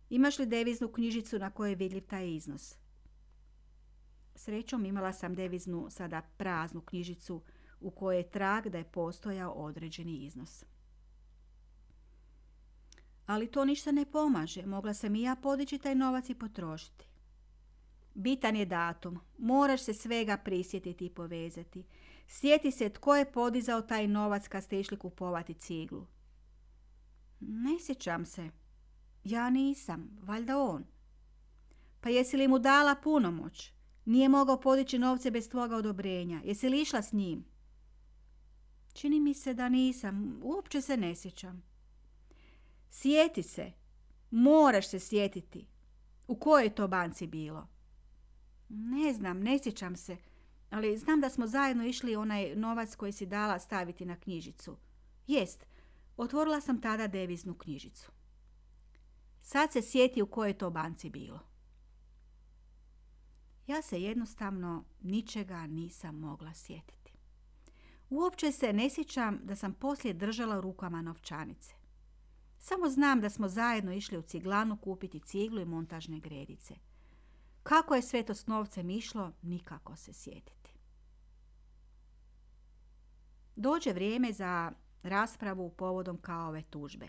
Imaš 0.10 0.40
li 0.40 0.46
deviznu 0.46 0.92
knjižicu 0.92 1.40
na 1.40 1.50
kojoj 1.50 1.72
je 1.72 1.76
vidljiv 1.76 2.08
taj 2.08 2.30
iznos? 2.30 2.76
Srećom 4.36 4.86
imala 4.86 5.14
sam 5.14 5.36
deviznu, 5.36 5.88
sada 5.90 6.22
praznu 6.38 6.82
knjižicu 6.82 7.42
u 7.80 7.92
kojoj 7.92 8.18
je 8.18 8.30
trag 8.30 8.68
da 8.68 8.78
je 8.78 8.92
postojao 8.92 9.52
određeni 9.52 10.26
iznos. 10.26 10.66
Ali 13.26 13.48
to 13.48 13.66
ništa 13.66 13.92
ne 13.92 14.06
pomaže. 14.06 14.66
Mogla 14.66 14.94
sam 14.94 15.16
i 15.16 15.22
ja 15.22 15.36
podići 15.36 15.78
taj 15.78 15.96
novac 15.96 16.30
i 16.30 16.36
potrošiti. 16.36 17.06
Bitan 18.14 18.56
je 18.56 18.66
datum. 18.66 19.20
Moraš 19.38 19.82
se 19.82 19.94
svega 19.94 20.38
prisjetiti 20.38 21.06
i 21.06 21.10
povezati. 21.10 21.84
Sjeti 22.28 22.72
se 22.72 22.90
tko 22.90 23.16
je 23.16 23.32
podizao 23.32 23.82
taj 23.82 24.08
novac 24.08 24.48
kad 24.48 24.64
ste 24.64 24.80
išli 24.80 24.98
kupovati 24.98 25.54
ciglu. 25.54 26.06
Ne 27.40 27.80
sjećam 27.80 28.26
se. 28.26 28.50
Ja 29.24 29.50
nisam. 29.50 30.18
Valjda 30.22 30.58
on. 30.58 30.84
Pa 32.02 32.10
jesi 32.10 32.38
li 32.38 32.48
mu 32.48 32.60
dala 32.60 32.96
punomoć? 32.96 33.72
Nije 34.06 34.30
mogao 34.30 34.60
podići 34.60 35.00
novce 35.00 35.32
bez 35.32 35.50
tvoga 35.50 35.76
odobrenja. 35.76 36.42
Jesi 36.44 36.70
li 36.70 36.82
išla 36.82 37.02
s 37.02 37.12
njim? 37.12 37.46
Čini 38.94 39.20
mi 39.20 39.34
se 39.34 39.54
da 39.54 39.70
nisam. 39.70 40.40
Uopće 40.44 40.82
se 40.82 40.98
ne 40.98 41.16
sjećam. 41.16 41.73
Sjeti 42.96 43.44
se. 43.44 43.72
Moraš 44.32 44.88
se 44.88 45.00
sjetiti. 45.00 45.68
U 46.28 46.36
kojoj 46.36 46.64
je 46.64 46.76
to 46.76 46.88
banci 46.88 47.28
bilo? 47.28 47.68
Ne 48.70 49.14
znam, 49.14 49.40
ne 49.40 49.60
sjećam 49.60 49.96
se, 49.96 50.18
ali 50.70 50.98
znam 50.98 51.22
da 51.22 51.30
smo 51.30 51.48
zajedno 51.48 51.86
išli 51.86 52.16
onaj 52.16 52.56
novac 52.56 52.96
koji 52.96 53.12
si 53.12 53.26
dala 53.26 53.60
staviti 53.60 54.06
na 54.06 54.16
knjižicu. 54.16 54.78
Jest, 55.28 55.66
otvorila 56.18 56.62
sam 56.62 56.82
tada 56.82 57.08
deviznu 57.08 57.54
knjižicu. 57.54 58.12
Sad 59.42 59.72
se 59.72 59.82
sjeti 59.82 60.22
u 60.22 60.28
kojoj 60.28 60.54
to 60.54 60.70
banci 60.70 61.10
bilo. 61.10 61.40
Ja 63.68 63.82
se 63.82 64.02
jednostavno 64.02 64.84
ničega 65.02 65.68
nisam 65.68 66.16
mogla 66.16 66.54
sjetiti. 66.54 67.14
Uopće 68.10 68.52
se 68.52 68.74
ne 68.74 68.90
sjećam 68.90 69.40
da 69.44 69.56
sam 69.56 69.74
poslije 69.74 70.14
držala 70.14 70.60
rukama 70.60 71.02
novčanice. 71.02 71.83
Samo 72.66 72.90
znam 72.90 73.22
da 73.22 73.30
smo 73.30 73.48
zajedno 73.48 73.94
išli 73.94 74.18
u 74.18 74.22
ciglanu 74.22 74.78
kupiti 74.78 75.20
ciglu 75.20 75.62
i 75.62 75.66
montažne 75.66 76.20
gredice. 76.20 76.76
Kako 77.64 77.96
je 77.96 78.02
sve 78.02 78.24
to 78.24 78.34
s 78.34 78.48
novcem 78.48 78.90
išlo, 78.90 79.32
nikako 79.42 79.96
se 79.96 80.14
sjetiti. 80.14 80.74
Dođe 83.56 83.94
vrijeme 83.94 84.34
za 84.34 84.72
raspravu 85.04 85.70
povodom 85.70 86.18
kao 86.18 86.50
ove 86.50 86.62
tužbe. 86.62 87.08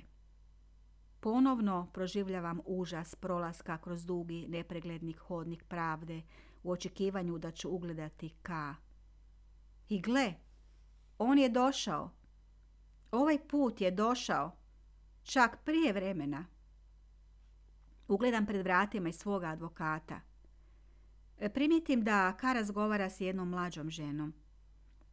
ponovno 1.21 1.89
proživljavam 1.93 2.61
užas 2.67 3.15
prolaska 3.15 3.79
kroz 3.79 4.07
dugi, 4.07 4.47
nepregledni 4.49 5.13
hodnik 5.13 5.65
pravde 5.65 6.23
u 6.63 6.71
očekivanju 6.71 7.39
da 7.39 7.51
ću 7.51 7.71
ugledati 7.71 8.35
ka. 8.43 8.75
I 9.89 10.01
gle, 10.01 10.35
on 11.19 11.39
je 11.39 11.49
došao. 11.49 12.11
Ovaj 13.11 13.49
put 13.49 13.81
je 13.81 13.91
došao. 13.91 14.64
Čak 15.25 15.65
prije 15.65 15.93
vremena. 15.93 16.47
Ugledam 18.09 18.47
pred 18.47 18.63
vratima 18.63 19.09
i 19.09 19.13
svoga 19.13 19.47
advokata. 19.47 20.21
Primijetim 21.55 22.05
da 22.05 22.37
Ka 22.37 22.53
razgovara 22.53 23.11
s 23.11 23.21
jednom 23.21 23.49
mlađom 23.49 23.91
ženom. 23.91 24.35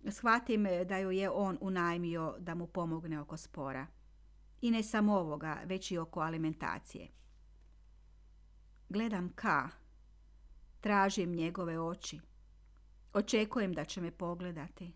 Shvatim 0.10 0.68
da 0.88 0.98
ju 0.98 1.12
je 1.12 1.30
on 1.30 1.58
unajmio 1.62 2.36
da 2.40 2.56
mu 2.56 2.68
pomogne 2.68 3.20
oko 3.20 3.38
spora. 3.38 3.88
I 4.62 4.72
ne 4.72 4.84
samo 4.84 5.18
ovoga, 5.18 5.62
već 5.66 5.92
i 5.92 5.98
oko 5.98 6.20
alimentacije. 6.20 7.08
Gledam 8.90 9.30
Ka. 9.36 9.70
Tražim 10.82 11.32
njegove 11.32 11.80
oči. 11.80 12.20
Očekujem 13.14 13.74
da 13.74 13.86
će 13.86 14.02
me 14.02 14.12
pogledati. 14.12 14.94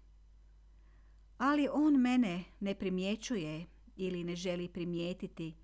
Ali 1.38 1.68
on 1.72 2.02
mene 2.02 2.44
ne 2.60 2.76
primjećuje 2.76 3.66
ili 3.96 4.24
ne 4.24 4.36
želi 4.36 4.68
primijetiti, 4.68 5.56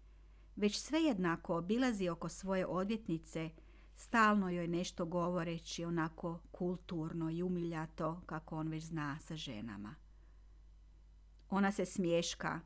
već 0.55 0.79
svejednako 0.79 1.57
obilazi 1.57 2.09
oko 2.09 2.29
svoje 2.29 2.65
odvjetnice, 2.65 3.49
stalno 3.95 4.49
joj 4.49 4.67
nešto 4.67 5.05
govoreći 5.05 5.85
onako 5.85 6.39
kulturno 6.51 7.29
i 7.29 7.43
umiljato 7.43 8.21
kako 8.25 8.57
on 8.57 8.67
već 8.67 8.83
zna 8.83 9.19
sa 9.19 9.35
ženama. 9.35 9.95
Ona 11.49 11.71
se 11.71 11.85
smješka, 11.85 12.59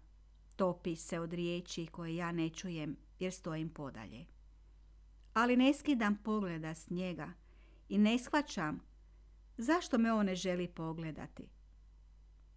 topi 0.56 0.96
se 0.96 1.20
od 1.20 1.34
riječi 1.34 1.86
koje 1.86 2.16
ja 2.16 2.32
ne 2.32 2.50
čujem 2.50 2.98
jer 3.20 3.34
stojim 3.34 3.70
podalje. 3.70 4.26
Ali 5.34 5.58
ne 5.58 5.74
skidam 5.74 6.16
pogleda 6.24 6.74
s 6.74 6.90
njega 6.90 7.34
i 7.90 7.98
ne 7.98 8.18
shvaćam 8.20 8.80
zašto 9.58 9.98
me 9.98 10.14
on 10.14 10.26
ne 10.26 10.36
želi 10.36 10.68
pogledati. 10.68 11.55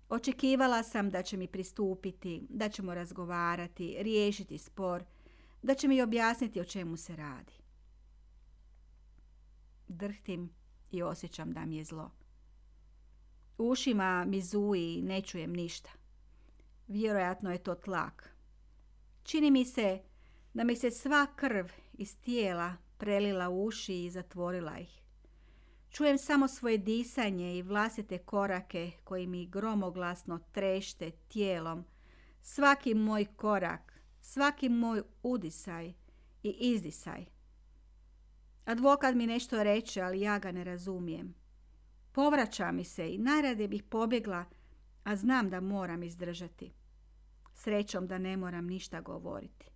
Očekivala 0.08 0.82
sam 0.82 1.10
da 1.10 1.22
će 1.22 1.36
mi 1.36 1.46
pristupiti, 1.46 2.46
da 2.48 2.68
ćemo 2.68 2.94
razgovarati, 2.94 3.96
riješiti 3.98 4.58
spor, 4.58 5.04
da 5.62 5.74
će 5.74 5.88
mi 5.88 6.02
objasniti 6.02 6.60
o 6.60 6.64
čemu 6.64 6.96
se 6.96 7.16
radi. 7.16 7.52
Drhtim 9.88 10.50
i 10.90 11.02
osjećam 11.02 11.52
da 11.52 11.64
mi 11.64 11.76
je 11.76 11.84
zlo. 11.84 12.10
U 13.58 13.68
ušima 13.68 14.24
mi 14.24 14.42
zuji 14.42 14.94
i 14.94 15.02
ne 15.02 15.22
čujem 15.22 15.52
ništa. 15.52 15.90
Vjerojatno 16.88 17.52
je 17.52 17.58
to 17.58 17.74
tlak. 17.74 18.34
Čini 19.22 19.50
mi 19.50 19.64
se 19.64 20.02
da 20.54 20.64
mi 20.64 20.76
se 20.76 20.90
sva 20.90 21.26
krv 21.36 21.66
iz 21.92 22.20
tijela 22.20 22.76
prelila 22.98 23.48
u 23.48 23.64
uši 23.64 24.04
i 24.04 24.10
zatvorila 24.10 24.78
ih. 24.78 25.02
Čujem 25.98 26.18
samo 26.18 26.48
svoje 26.48 26.78
disanje 26.78 27.58
i 27.58 27.62
vlastite 27.62 28.18
korake 28.18 28.90
koji 29.04 29.26
mi 29.26 29.46
gromoglasno 29.46 30.38
trešte 30.52 31.10
tijelom. 31.10 31.84
Svaki 32.42 32.94
moj 32.94 33.24
korak, 33.24 34.00
svaki 34.20 34.68
moj 34.68 35.02
udisaj 35.22 35.92
i 36.42 36.56
izdisaj. 36.60 37.24
Advokat 38.64 39.14
mi 39.14 39.26
nešto 39.26 39.62
reče, 39.62 40.00
ali 40.00 40.20
ja 40.20 40.38
ga 40.38 40.52
ne 40.52 40.64
razumijem. 40.64 41.34
Povraća 42.12 42.72
mi 42.72 42.84
se 42.84 43.14
i 43.14 43.18
najrade 43.18 43.68
bih 43.68 43.82
pobjegla, 43.82 44.44
a 45.04 45.16
znam 45.16 45.50
da 45.50 45.60
moram 45.60 46.02
izdržati. 46.02 46.72
Srećom 47.54 48.06
da 48.06 48.18
ne 48.18 48.36
moram 48.36 48.66
ništa 48.66 49.00
govoriti. 49.00 49.70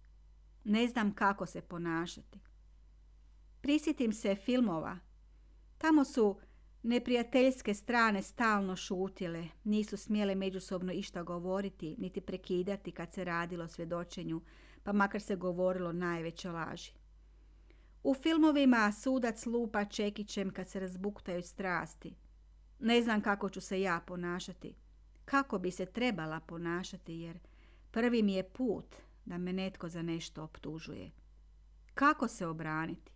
Ne 0.64 0.88
znam 0.88 1.14
kako 1.14 1.46
se 1.46 1.60
ponašati. 1.60 2.38
Prisjetim 3.60 4.12
se 4.12 4.34
filmova 4.34 4.98
Tamo 5.82 6.04
su 6.04 6.36
neprijateljske 6.82 7.74
strane 7.74 8.22
stalno 8.22 8.76
šutile, 8.76 9.48
nisu 9.64 9.96
smjele 9.96 10.34
međusobno 10.34 10.92
išta 10.92 11.22
govoriti, 11.22 11.96
niti 11.98 12.20
prekidati 12.20 12.92
kad 12.92 13.12
se 13.12 13.24
radilo 13.24 13.64
o 13.64 13.68
svjedočenju, 13.68 14.40
pa 14.82 14.92
makar 14.92 15.22
se 15.22 15.36
govorilo 15.36 15.92
najveće 15.92 16.50
laži. 16.50 16.92
U 18.02 18.14
filmovima 18.14 18.92
sudac 18.92 19.46
lupa 19.46 19.84
čekićem 19.84 20.50
kad 20.50 20.68
se 20.68 20.80
razbuktaju 20.80 21.42
strasti. 21.42 22.14
Ne 22.80 23.02
znam 23.02 23.20
kako 23.20 23.48
ću 23.48 23.60
se 23.60 23.80
ja 23.80 24.00
ponašati. 24.06 24.74
Kako 25.24 25.58
bi 25.58 25.70
se 25.70 25.86
trebala 25.86 26.40
ponašati 26.40 27.14
jer 27.14 27.38
prvi 27.90 28.22
mi 28.22 28.34
je 28.34 28.50
put 28.50 28.96
da 29.24 29.38
me 29.38 29.52
netko 29.52 29.88
za 29.88 30.02
nešto 30.02 30.42
optužuje. 30.42 31.10
Kako 31.94 32.28
se 32.28 32.46
obraniti? 32.46 33.12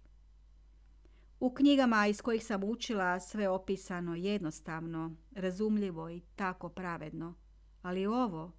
U 1.40 1.54
knjigama 1.54 2.06
iz 2.06 2.20
kojih 2.20 2.46
sam 2.46 2.64
učila 2.64 3.20
sve 3.20 3.48
opisano 3.48 4.14
jednostavno, 4.14 5.14
razumljivo 5.30 6.10
i 6.10 6.20
tako 6.36 6.68
pravedno. 6.68 7.34
Ali 7.82 8.06
ovo, 8.06 8.52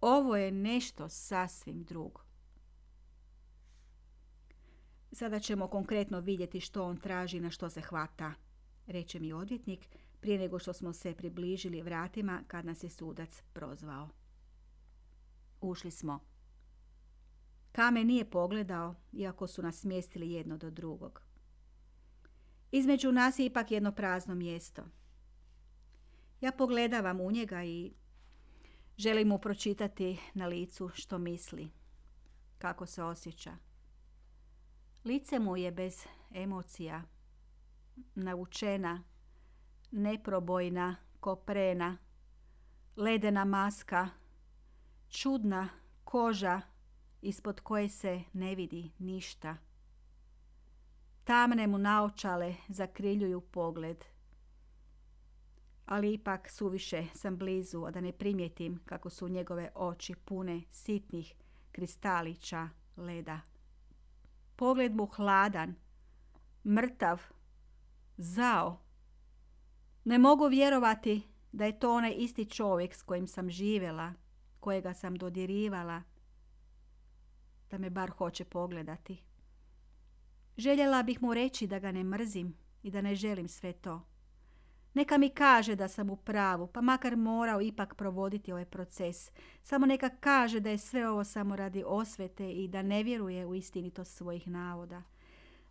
ovo 0.00 0.36
je 0.36 0.52
nešto 0.52 1.08
sasvim 1.08 1.84
drugo. 1.84 2.20
Sada 5.12 5.40
ćemo 5.40 5.68
konkretno 5.68 6.20
vidjeti 6.20 6.60
što 6.60 6.84
on 6.84 6.96
traži 6.96 7.40
na 7.40 7.50
što 7.50 7.70
se 7.70 7.80
hvata, 7.80 8.34
reče 8.86 9.20
mi 9.20 9.32
odvjetnik 9.32 9.88
prije 10.20 10.38
nego 10.38 10.58
što 10.58 10.72
smo 10.72 10.92
se 10.92 11.14
približili 11.14 11.82
vratima 11.82 12.42
kad 12.46 12.64
nas 12.64 12.84
je 12.84 12.90
sudac 12.90 13.42
prozvao. 13.52 14.08
Ušli 15.60 15.90
smo. 15.90 16.20
Kame 17.72 18.04
nije 18.04 18.30
pogledao, 18.30 18.94
iako 19.12 19.46
su 19.46 19.62
nas 19.62 19.76
smjestili 19.76 20.30
jedno 20.30 20.56
do 20.56 20.70
drugog. 20.70 21.22
Između 22.72 23.12
nas 23.12 23.38
je 23.38 23.46
ipak 23.46 23.70
jedno 23.70 23.92
prazno 23.92 24.34
mjesto. 24.34 24.82
Ja 26.40 26.52
pogledavam 26.52 27.20
u 27.20 27.30
njega 27.30 27.64
i 27.64 27.92
želim 28.96 29.28
mu 29.28 29.38
pročitati 29.38 30.18
na 30.34 30.46
licu 30.46 30.90
što 30.94 31.18
misli, 31.18 31.70
kako 32.58 32.86
se 32.86 33.02
osjeća. 33.02 33.56
Lice 35.04 35.38
mu 35.38 35.56
je 35.56 35.70
bez 35.72 36.06
emocija, 36.34 37.02
navučena, 38.14 39.02
neprobojna, 39.90 40.96
koprena, 41.20 41.98
ledena 42.96 43.44
maska, 43.44 44.08
čudna 45.08 45.68
koža 46.04 46.60
ispod 47.22 47.60
koje 47.60 47.88
se 47.88 48.22
ne 48.32 48.54
vidi 48.54 48.90
ništa. 48.98 49.56
Tamne 51.24 51.66
mu 51.66 51.78
naočale 51.78 52.54
zakriljuju 52.68 53.40
pogled. 53.40 54.04
Ali 55.86 56.12
ipak 56.12 56.50
suviše 56.50 57.06
sam 57.14 57.36
blizu, 57.36 57.84
a 57.84 57.90
da 57.90 58.00
ne 58.00 58.12
primjetim 58.12 58.80
kako 58.84 59.10
su 59.10 59.28
njegove 59.28 59.70
oči 59.74 60.14
pune 60.14 60.62
sitnih 60.70 61.34
kristalića 61.72 62.68
leda. 62.96 63.40
Pogled 64.56 64.94
mu 64.94 65.06
hladan, 65.06 65.74
mrtav, 66.64 67.22
zao. 68.16 68.80
Ne 70.04 70.18
mogu 70.18 70.46
vjerovati 70.46 71.22
da 71.52 71.64
je 71.64 71.78
to 71.78 71.94
onaj 71.94 72.14
isti 72.16 72.44
čovjek 72.44 72.94
s 72.94 73.02
kojim 73.02 73.26
sam 73.26 73.50
živjela, 73.50 74.12
kojega 74.60 74.94
sam 74.94 75.14
dodirivala, 75.14 76.02
da 77.70 77.78
me 77.78 77.90
bar 77.90 78.10
hoće 78.10 78.44
pogledati. 78.44 79.31
Željela 80.56 81.02
bih 81.02 81.22
mu 81.22 81.34
reći 81.34 81.66
da 81.66 81.78
ga 81.78 81.92
ne 81.92 82.04
mrzim 82.04 82.56
i 82.82 82.90
da 82.90 83.00
ne 83.00 83.14
želim 83.14 83.48
sve 83.48 83.72
to. 83.72 84.12
Neka 84.94 85.18
mi 85.18 85.30
kaže 85.30 85.76
da 85.76 85.88
sam 85.88 86.10
u 86.10 86.16
pravu, 86.16 86.66
pa 86.66 86.80
makar 86.80 87.16
morao 87.16 87.60
ipak 87.60 87.94
provoditi 87.94 88.52
ovaj 88.52 88.64
proces. 88.64 89.30
Samo 89.62 89.86
neka 89.86 90.08
kaže 90.08 90.60
da 90.60 90.70
je 90.70 90.78
sve 90.78 91.08
ovo 91.08 91.24
samo 91.24 91.56
radi 91.56 91.84
osvete 91.86 92.52
i 92.52 92.68
da 92.68 92.82
ne 92.82 93.02
vjeruje 93.02 93.46
u 93.46 93.54
istinitost 93.54 94.16
svojih 94.16 94.48
navoda. 94.48 95.02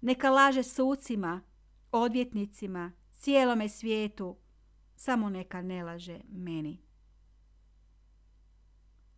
Neka 0.02 0.30
laže 0.30 0.64
sucima, 0.64 1.42
odvjetnicima, 1.92 2.92
cijelome 3.12 3.70
svijetu, 3.70 4.38
samo 4.96 5.30
neka 5.30 5.62
ne 5.62 5.84
laže 5.84 6.20
meni. 6.30 6.82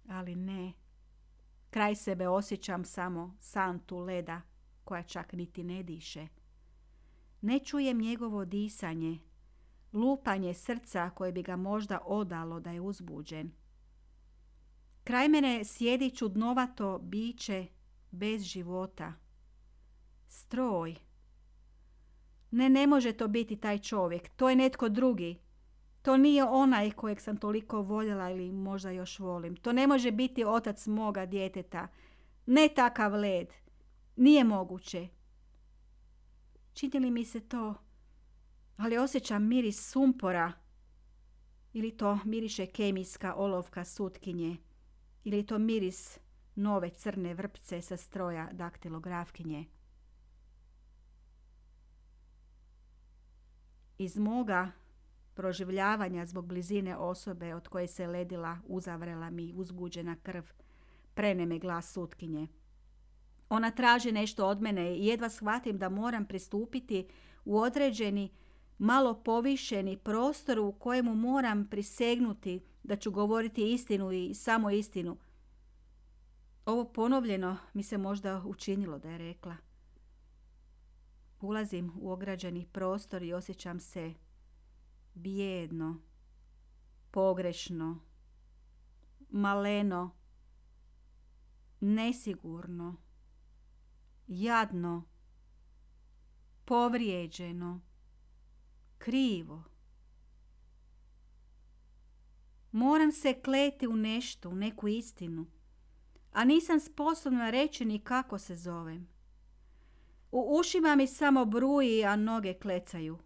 Ali 0.10 0.36
ne. 0.36 0.74
Kraj 1.70 1.96
sebe 1.96 2.28
osjećam 2.28 2.86
samo 2.86 3.36
santu 3.40 4.00
leda 4.00 4.42
koja 4.84 5.04
čak 5.04 5.34
niti 5.34 5.64
ne 5.64 5.84
diše. 5.84 6.28
Ne 7.42 7.60
čujem 7.60 7.98
njegovo 7.98 8.46
disanje, 8.46 9.20
lupanje 9.94 10.54
srca 10.54 11.10
koje 11.10 11.32
bi 11.32 11.44
ga 11.44 11.56
možda 11.56 12.00
odalo 12.06 12.60
da 12.60 12.72
je 12.72 12.82
uzbuđen. 12.82 13.52
Kraj 15.04 15.28
mene 15.28 15.66
sjedi 15.66 16.10
čudnovato 16.10 17.00
biće 17.00 17.68
bez 18.12 18.42
života. 18.42 19.14
Stroj. 20.28 20.96
Ne, 22.52 22.70
ne 22.70 22.88
može 22.88 23.12
to 23.12 23.28
biti 23.28 23.56
taj 23.56 23.80
čovjek. 23.80 24.30
To 24.30 24.50
je 24.50 24.56
netko 24.56 24.90
drugi. 24.90 25.40
To 26.02 26.18
nije 26.18 26.44
onaj 26.44 26.92
kojeg 26.92 27.22
sam 27.22 27.38
toliko 27.38 27.82
voljela 27.82 28.30
ili 28.30 28.52
možda 28.52 28.92
još 28.92 29.20
volim. 29.20 29.56
To 29.56 29.74
ne 29.74 29.88
može 29.88 30.12
biti 30.12 30.46
otac 30.46 30.88
moga 30.88 31.26
djeteta. 31.26 31.88
Ne 32.46 32.68
takav 32.76 33.14
led. 33.14 33.48
Nije 34.16 34.44
moguće. 34.44 35.08
Čini 36.74 37.12
mi 37.12 37.26
se 37.26 37.40
to, 37.40 37.76
ali 38.78 38.98
osjećam 38.98 39.48
miris 39.48 39.92
sumpora. 39.92 40.52
Ili 41.74 41.98
to 41.98 42.20
miriše 42.26 42.66
kemijska 42.66 43.36
olovka 43.36 43.86
sutkinje. 43.86 44.58
Ili 45.24 45.46
to 45.46 45.60
miris 45.60 46.20
nove 46.56 46.90
crne 46.90 47.34
vrpce 47.34 47.82
sa 47.82 47.98
stroja 47.98 48.50
daktilografkinje. 48.52 49.66
Iz 53.98 54.18
moga 54.18 54.72
proživljavanja 55.34 56.26
zbog 56.26 56.46
blizine 56.46 56.98
osobe 56.98 57.56
od 57.56 57.68
koje 57.68 57.88
se 57.88 58.08
ledila 58.08 58.58
uzavrela 58.68 59.30
mi 59.30 59.54
uzbuđena 59.56 60.16
krv, 60.24 60.44
prene 61.14 61.46
me 61.46 61.60
glas 61.60 61.94
sutkinje. 61.94 62.48
Ona 63.54 63.72
traži 63.72 64.12
nešto 64.12 64.48
od 64.48 64.62
mene 64.62 64.98
i 64.98 65.06
jedva 65.06 65.30
shvatim 65.30 65.78
da 65.78 65.90
moram 65.90 66.26
pristupiti 66.26 67.08
u 67.46 67.58
određeni, 67.58 68.32
malo 68.78 69.14
povišeni 69.14 69.98
prostor 69.98 70.60
u 70.60 70.72
kojemu 70.72 71.16
moram 71.16 71.68
prisegnuti 71.70 72.64
da 72.84 72.96
ću 72.96 73.12
govoriti 73.12 73.74
istinu 73.74 74.12
i 74.12 74.34
samo 74.34 74.70
istinu. 74.70 75.18
Ovo 76.66 76.86
ponovljeno 76.86 77.58
mi 77.74 77.84
se 77.84 77.98
možda 77.98 78.44
učinilo 78.46 79.00
da 79.00 79.10
je 79.10 79.18
rekla. 79.18 79.56
Ulazim 81.42 81.92
u 82.02 82.12
ograđeni 82.12 82.68
prostor 82.72 83.24
i 83.24 83.34
osjećam 83.34 83.80
se 83.80 84.14
bijedno, 85.14 86.02
pogrešno, 87.12 88.00
maleno, 89.30 90.12
nesigurno, 91.80 93.03
jadno, 94.42 95.04
povrijeđeno, 96.66 97.82
krivo. 98.98 99.64
Moram 102.72 103.12
se 103.12 103.34
kleti 103.34 103.88
u 103.88 103.96
nešto, 103.96 104.50
u 104.50 104.56
neku 104.56 104.88
istinu, 104.88 105.46
a 106.32 106.44
nisam 106.46 106.80
sposobna 106.80 107.50
reći 107.50 107.86
ni 107.86 108.00
kako 108.00 108.40
se 108.40 108.56
zovem. 108.56 109.08
U 110.32 110.58
ušima 110.60 110.96
mi 110.96 111.08
samo 111.08 111.46
bruji, 111.46 112.06
a 112.06 112.16
noge 112.16 112.54
klecaju. 112.54 113.18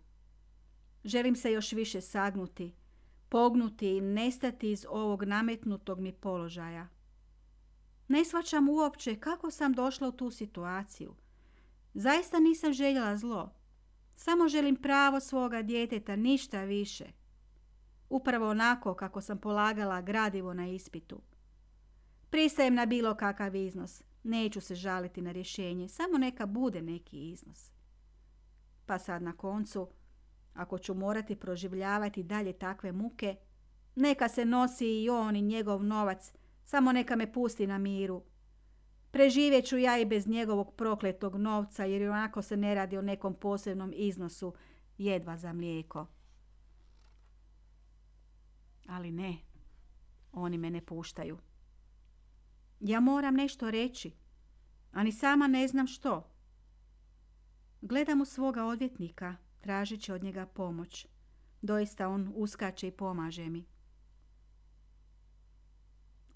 Želim 1.03 1.35
se 1.35 1.51
još 1.51 1.71
više 1.71 2.01
sagnuti, 2.01 2.73
pognuti 3.29 3.97
i 3.97 4.01
nestati 4.01 4.71
iz 4.71 4.85
ovog 4.89 5.23
nametnutog 5.23 5.99
mi 5.99 6.13
položaja. 6.13 6.96
Ne 8.07 8.25
shvaćam 8.25 8.69
uopće 8.69 9.15
kako 9.15 9.51
sam 9.51 9.73
došla 9.73 10.07
u 10.07 10.11
tu 10.11 10.31
situaciju. 10.31 11.15
Zaista 11.93 12.39
nisam 12.39 12.73
željela 12.73 13.17
zlo. 13.17 13.53
Samo 14.15 14.47
želim 14.47 14.75
pravo 14.75 15.19
svoga 15.19 15.61
djeteta, 15.61 16.15
ništa 16.15 16.63
više. 16.63 17.05
Upravo 18.09 18.49
onako 18.49 18.93
kako 18.93 19.21
sam 19.21 19.37
polagala 19.37 20.01
gradivo 20.01 20.53
na 20.53 20.67
ispitu. 20.67 21.21
Pristajem 22.29 22.73
na 22.73 22.85
bilo 22.85 23.15
kakav 23.15 23.55
iznos. 23.55 24.03
Neću 24.23 24.61
se 24.61 24.75
žaliti 24.75 25.21
na 25.21 25.31
rješenje, 25.31 25.87
samo 25.87 26.17
neka 26.17 26.45
bude 26.45 26.81
neki 26.81 27.31
iznos. 27.31 27.71
Pa 28.85 28.99
sad 28.99 29.21
na 29.21 29.33
koncu, 29.33 29.89
ako 30.53 30.77
ću 30.77 30.93
morati 30.93 31.35
proživljavati 31.35 32.23
dalje 32.23 32.53
takve 32.53 32.91
muke, 32.91 33.35
neka 33.95 34.29
se 34.29 34.45
nosi 34.45 35.03
i 35.03 35.09
on 35.09 35.35
i 35.35 35.41
njegov 35.41 35.83
novac, 35.83 36.33
samo 36.67 36.91
neka 36.91 37.15
me 37.15 37.33
pusti 37.33 37.67
na 37.67 37.77
miru. 37.77 38.23
Preživjet 39.11 39.65
ću 39.65 39.77
ja 39.77 39.97
i 39.97 40.05
bez 40.05 40.27
njegovog 40.27 40.75
prokletog 40.75 41.35
novca, 41.35 41.85
jer 41.85 42.09
onako 42.09 42.41
se 42.41 42.57
ne 42.57 42.75
radi 42.75 42.97
o 42.97 43.01
nekom 43.01 43.33
posebnom 43.33 43.93
iznosu, 43.95 44.53
jedva 44.97 45.37
za 45.37 45.53
mlijeko. 45.53 46.07
Ali 48.87 49.11
ne, 49.11 49.37
oni 50.31 50.57
me 50.57 50.69
ne 50.69 50.85
puštaju. 50.85 51.37
Ja 52.79 52.99
moram 52.99 53.35
nešto 53.35 53.71
reći, 53.71 54.11
a 54.91 55.03
ni 55.03 55.11
sama 55.11 55.47
ne 55.47 55.67
znam 55.67 55.87
što. 55.87 56.29
Gledam 57.81 58.21
u 58.21 58.25
svoga 58.25 58.65
odvjetnika, 58.65 59.35
tražeći 59.59 60.11
od 60.11 60.23
njega 60.23 60.45
pomoć. 60.45 61.07
Doista 61.61 62.07
on 62.07 62.33
uskače 62.35 62.87
i 62.87 62.91
pomaže 62.91 63.49
mi. 63.49 63.76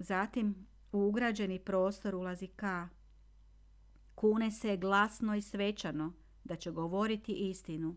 Zatim 0.01 0.67
u 0.91 1.07
ugrađeni 1.07 1.59
prostor 1.59 2.15
ulazi 2.15 2.47
K. 2.47 2.87
Kune 4.15 4.51
se 4.51 4.77
glasno 4.77 5.35
i 5.35 5.41
svečano 5.41 6.13
da 6.43 6.55
će 6.55 6.71
govoriti 6.71 7.49
istinu. 7.49 7.95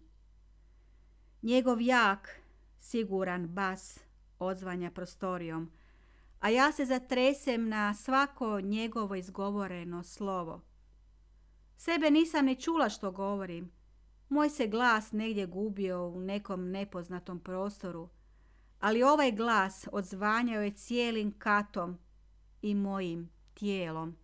Njegov 1.42 1.80
jak, 1.80 2.40
siguran 2.80 3.48
bas 3.48 4.00
odzvanja 4.38 4.90
prostorijom, 4.90 5.70
a 6.40 6.48
ja 6.48 6.72
se 6.72 6.84
zatresem 6.84 7.68
na 7.68 7.94
svako 7.94 8.60
njegovo 8.60 9.14
izgovoreno 9.14 10.02
slovo. 10.02 10.60
Sebe 11.76 12.10
nisam 12.10 12.44
ni 12.44 12.60
čula 12.60 12.88
što 12.88 13.12
govorim. 13.12 13.70
Moj 14.28 14.50
se 14.50 14.66
glas 14.66 15.12
negdje 15.12 15.46
gubio 15.46 16.06
u 16.08 16.20
nekom 16.20 16.70
nepoznatom 16.70 17.40
prostoru, 17.40 18.08
ali 18.80 19.02
ovaj 19.02 19.32
glas 19.32 19.88
odzvanjao 19.92 20.62
je 20.62 20.70
cijelim 20.70 21.38
katom 21.38 21.98
i 22.62 22.74
mojim 22.74 23.30
tijelom. 23.54 24.16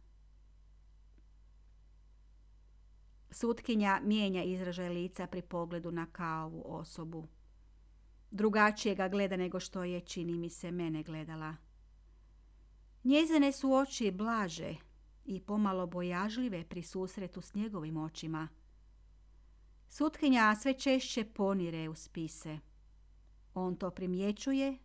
Sutkinja 3.30 4.00
mijenja 4.04 4.42
izražaj 4.42 4.88
lica 4.88 5.26
pri 5.26 5.42
pogledu 5.42 5.90
na 5.90 6.06
kaovu 6.06 6.62
osobu. 6.66 7.28
Drugačije 8.30 8.94
ga 8.94 9.08
gleda 9.08 9.36
nego 9.36 9.60
što 9.60 9.84
je, 9.84 10.00
čini 10.00 10.38
mi 10.38 10.50
se, 10.50 10.70
mene 10.70 11.02
gledala. 11.02 11.56
Njezine 13.04 13.52
su 13.52 13.72
oči 13.72 14.10
blaže 14.10 14.74
i 15.24 15.40
pomalo 15.40 15.86
bojažljive 15.86 16.64
pri 16.64 16.82
susretu 16.82 17.40
s 17.40 17.54
njegovim 17.54 17.96
očima. 17.96 18.48
Sutkinja 19.88 20.56
sve 20.60 20.74
češće 20.74 21.24
ponire 21.24 21.88
u 21.88 21.94
spise. 21.94 22.58
On 23.54 23.76
to 23.76 23.90
primjećuje 23.90 24.78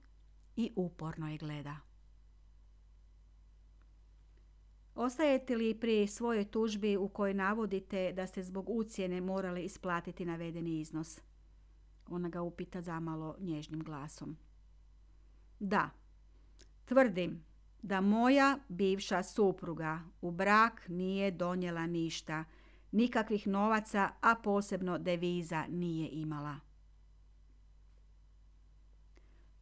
i 0.56 0.72
uporno 0.76 1.32
je 1.32 1.38
gleda. 1.38 1.78
Ostajete 4.96 5.56
li 5.56 5.80
pri 5.80 6.08
svojoj 6.08 6.46
tužbi 6.46 6.98
u 6.98 7.08
kojoj 7.08 7.34
navodite 7.34 8.14
da 8.14 8.28
ste 8.28 8.44
zbog 8.44 8.70
ucijene 8.70 9.22
morali 9.22 9.64
isplatiti 9.64 10.26
navedeni 10.26 10.80
iznos? 10.80 11.22
Ona 12.08 12.30
ga 12.30 12.42
upita 12.42 12.82
zamalo 12.82 13.36
nježnim 13.40 13.84
glasom. 13.84 14.38
Da, 15.60 15.90
tvrdim 16.86 17.44
da 17.82 18.02
moja 18.02 18.60
bivša 18.70 19.24
supruga 19.24 20.00
u 20.22 20.32
brak 20.32 20.88
nije 20.88 21.32
donijela 21.32 21.88
ništa, 21.88 22.44
nikakvih 22.92 23.48
novaca, 23.48 24.10
a 24.22 24.36
posebno 24.44 24.98
deviza 24.98 25.66
nije 25.70 26.10
imala. 26.10 26.65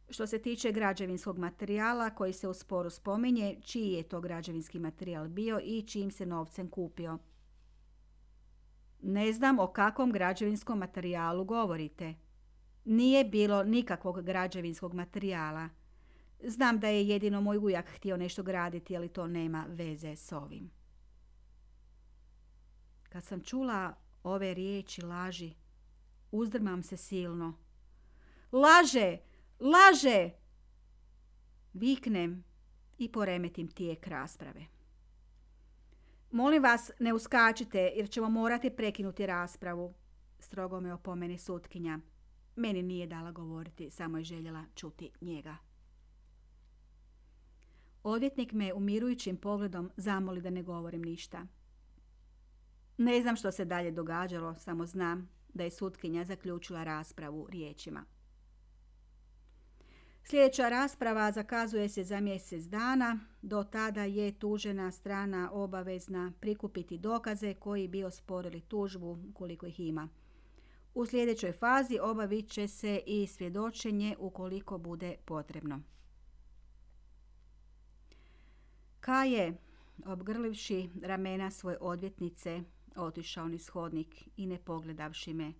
Što 0.08 0.26
se 0.26 0.42
tiče 0.42 0.72
građevinskog 0.72 1.38
materijala 1.38 2.10
koji 2.10 2.32
se 2.32 2.48
u 2.48 2.54
sporu 2.54 2.90
spominje, 2.90 3.60
čiji 3.62 3.92
je 3.92 4.02
to 4.02 4.20
građevinski 4.20 4.78
materijal 4.78 5.28
bio 5.28 5.60
i 5.64 5.82
čijim 5.82 6.10
se 6.10 6.26
novcem 6.26 6.68
kupio. 6.68 7.18
Ne 9.02 9.32
znam 9.32 9.58
o 9.58 9.66
kakvom 9.66 10.12
građevinskom 10.12 10.78
materijalu 10.78 11.44
govorite. 11.44 12.14
Nije 12.84 13.24
bilo 13.24 13.64
nikakvog 13.64 14.22
građevinskog 14.22 14.94
materijala. 14.94 15.68
Znam 16.42 16.80
da 16.80 16.88
je 16.88 17.08
jedino 17.08 17.40
moj 17.40 17.58
ujak 17.58 17.86
htio 17.96 18.16
nešto 18.16 18.42
graditi, 18.42 18.96
ali 18.96 19.08
to 19.08 19.26
nema 19.26 19.66
veze 19.68 20.16
s 20.16 20.32
ovim. 20.32 20.70
Kad 23.08 23.24
sam 23.24 23.40
čula 23.40 23.94
ove 24.22 24.54
riječi 24.54 25.02
laži, 25.02 25.54
uzdrmam 26.30 26.82
se 26.82 26.96
silno. 26.96 27.54
Laže! 28.52 29.18
Laže! 29.64 30.30
Viknem 31.72 32.44
i 32.98 33.12
poremetim 33.12 33.68
tijek 33.68 34.06
rasprave. 34.06 34.66
Molim 36.30 36.62
vas, 36.62 36.90
ne 36.98 37.14
uskačite 37.14 37.78
jer 37.78 38.10
ćemo 38.10 38.28
morati 38.28 38.70
prekinuti 38.70 39.26
raspravu, 39.26 39.94
strogo 40.38 40.80
me 40.80 40.94
opomeni 40.94 41.38
sutkinja. 41.38 41.98
Meni 42.56 42.82
nije 42.82 43.06
dala 43.06 43.32
govoriti, 43.32 43.90
samo 43.90 44.18
je 44.18 44.24
željela 44.24 44.64
čuti 44.74 45.10
njega. 45.20 45.56
Odvjetnik 48.02 48.52
me 48.52 48.72
umirujućim 48.72 49.36
pogledom 49.36 49.90
zamoli 49.96 50.40
da 50.40 50.50
ne 50.50 50.62
govorim 50.62 51.02
ništa. 51.02 51.46
Ne 52.98 53.22
znam 53.22 53.36
što 53.36 53.52
se 53.52 53.64
dalje 53.64 53.90
događalo, 53.90 54.54
samo 54.54 54.86
znam 54.86 55.28
da 55.54 55.64
je 55.64 55.70
sutkinja 55.70 56.24
zaključila 56.24 56.84
raspravu 56.84 57.46
riječima. 57.50 58.13
Sljedeća 60.26 60.68
rasprava 60.68 61.32
zakazuje 61.32 61.88
se 61.88 62.04
za 62.04 62.20
mjesec 62.20 62.64
dana. 62.64 63.18
Do 63.42 63.64
tada 63.64 64.04
je 64.04 64.32
tužena 64.32 64.90
strana 64.90 65.50
obavezna 65.52 66.32
prikupiti 66.40 66.98
dokaze 66.98 67.54
koji 67.54 67.88
bi 67.88 68.04
osporili 68.04 68.60
tužbu 68.60 69.18
koliko 69.34 69.66
ih 69.66 69.80
ima. 69.80 70.08
U 70.94 71.06
sljedećoj 71.06 71.52
fazi 71.52 71.98
obavit 72.02 72.48
će 72.50 72.68
se 72.68 73.00
i 73.06 73.26
svjedočenje 73.26 74.16
ukoliko 74.18 74.78
bude 74.78 75.16
potrebno. 75.24 75.80
Ka 79.00 79.24
je, 79.24 79.56
obgrlivši 80.06 80.90
ramena 81.02 81.50
svoje 81.50 81.78
odvjetnice, 81.80 82.62
otišao 82.96 83.48
niz 83.48 83.68
hodnik 83.68 84.28
i 84.36 84.46
ne 84.46 84.58
pogledavši 84.58 85.34
me. 85.34 85.52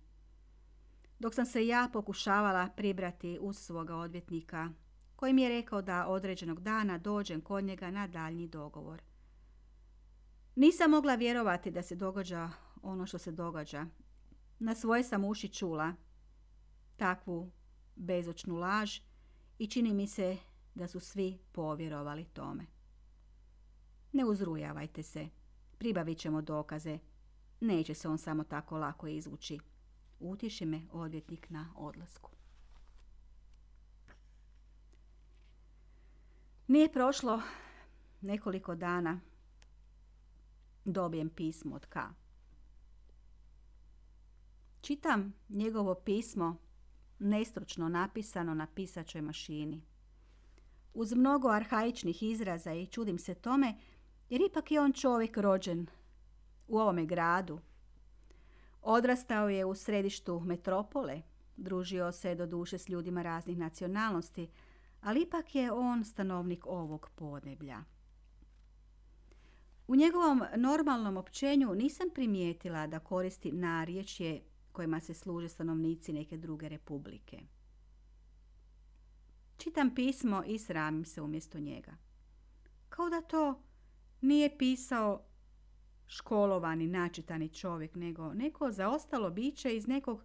Dok 1.19 1.33
sam 1.33 1.45
se 1.45 1.67
ja 1.67 1.89
pokušavala 1.93 2.69
pribrati 2.75 3.37
uz 3.41 3.57
svoga 3.57 3.95
odvjetnika, 3.95 4.69
koji 5.15 5.33
mi 5.33 5.41
je 5.41 5.49
rekao 5.49 5.81
da 5.81 6.07
određenog 6.07 6.59
dana 6.59 6.97
dođem 6.97 7.41
kod 7.41 7.63
njega 7.63 7.91
na 7.91 8.07
daljnji 8.07 8.47
dogovor. 8.47 9.01
Nisam 10.55 10.91
mogla 10.91 11.15
vjerovati 11.15 11.71
da 11.71 11.81
se 11.81 11.95
događa 11.95 12.49
ono 12.81 13.05
što 13.05 13.17
se 13.17 13.31
događa. 13.31 13.85
Na 14.59 14.75
svoje 14.75 15.03
sam 15.03 15.25
uši 15.25 15.47
čula 15.47 15.93
takvu 16.97 17.51
bezočnu 17.95 18.55
laž 18.55 18.99
i 19.59 19.67
čini 19.67 19.93
mi 19.93 20.07
se 20.07 20.37
da 20.75 20.87
su 20.87 20.99
svi 20.99 21.37
povjerovali 21.51 22.25
tome. 22.25 22.65
Ne 24.11 24.25
uzrujavajte 24.25 25.03
se. 25.03 25.29
Pribavit 25.77 26.17
ćemo 26.17 26.41
dokaze. 26.41 26.99
Neće 27.59 27.93
se 27.93 28.07
on 28.07 28.17
samo 28.17 28.43
tako 28.43 28.77
lako 28.77 29.07
izvući. 29.07 29.59
Utiši 30.19 30.65
me 30.65 30.81
odvjetnik 30.91 31.49
na 31.49 31.73
odlasku. 31.75 32.31
Nije 36.67 36.91
prošlo 36.91 37.41
nekoliko 38.21 38.75
dana. 38.75 39.19
Dobijem 40.85 41.29
pismo 41.29 41.75
od 41.75 41.85
K. 41.85 41.99
Čitam 44.81 45.33
njegovo 45.49 45.95
pismo 45.95 46.57
nestručno 47.19 47.89
napisano 47.89 48.53
na 48.53 48.67
pisačoj 48.67 49.21
mašini. 49.21 49.81
Uz 50.93 51.13
mnogo 51.13 51.49
arhaičnih 51.49 52.23
izraza 52.23 52.73
i 52.73 52.87
čudim 52.87 53.19
se 53.19 53.35
tome 53.35 53.75
jer 54.29 54.41
ipak 54.41 54.71
je 54.71 54.81
on 54.81 54.93
čovjek 54.93 55.37
rođen 55.37 55.87
u 56.67 56.77
ovome 56.77 57.05
gradu. 57.05 57.59
Odrastao 58.87 59.49
je 59.49 59.65
u 59.65 59.75
središtu 59.75 60.39
metropole, 60.39 61.21
družio 61.57 62.11
se 62.11 62.35
do 62.35 62.45
duše 62.45 62.77
s 62.77 62.89
ljudima 62.89 63.21
raznih 63.21 63.57
nacionalnosti, 63.57 64.49
ali 65.01 65.21
ipak 65.21 65.55
je 65.55 65.71
on 65.71 66.03
stanovnik 66.03 66.65
ovog 66.65 67.09
podneblja. 67.15 67.83
U 69.87 69.95
njegovom 69.95 70.43
normalnom 70.55 71.17
općenju 71.17 71.75
nisam 71.75 72.07
primijetila 72.13 72.87
da 72.87 72.99
koristi 72.99 73.51
narječje 73.51 74.41
kojima 74.71 74.99
se 74.99 75.13
služe 75.13 75.49
stanovnici 75.49 76.13
neke 76.13 76.37
druge 76.37 76.69
republike. 76.69 77.39
Čitam 79.57 79.95
pismo 79.95 80.43
i 80.47 80.59
sramim 80.59 81.05
se 81.05 81.21
umjesto 81.21 81.59
njega. 81.59 81.91
Kao 82.89 83.09
da 83.09 83.21
to 83.21 83.61
nije 84.21 84.57
pisao 84.57 85.25
školovani, 86.07 86.87
načitani 86.87 87.49
čovjek, 87.49 87.95
nego 87.95 88.33
neko 88.33 88.71
zaostalo 88.71 89.29
biće 89.29 89.75
iz 89.75 89.87
nekog 89.87 90.23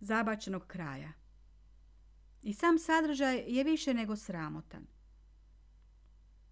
zabačenog 0.00 0.66
kraja. 0.66 1.12
I 2.42 2.52
sam 2.52 2.78
sadržaj 2.78 3.44
je 3.46 3.64
više 3.64 3.94
nego 3.94 4.16
sramotan. 4.16 4.86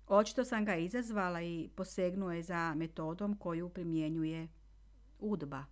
Očito 0.06 0.44
sam 0.44 0.64
ga 0.64 0.76
izazvala 0.76 1.42
i 1.42 1.68
posegnuo 1.76 2.32
je 2.32 2.42
za 2.42 2.74
metodom 2.74 3.36
koju 3.36 3.68
primjenjuje 3.68 4.48
udba. 5.18 5.64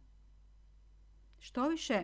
Što 1.39 1.69
više, 1.69 2.03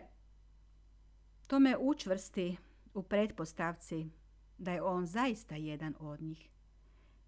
to 1.47 1.59
me 1.59 1.77
učvrsti 1.79 2.57
u 2.93 3.03
pretpostavci 3.03 4.09
da 4.57 4.71
je 4.71 4.81
on 4.81 5.05
zaista 5.05 5.55
jedan 5.55 5.95
od 5.99 6.21
njih. 6.21 6.49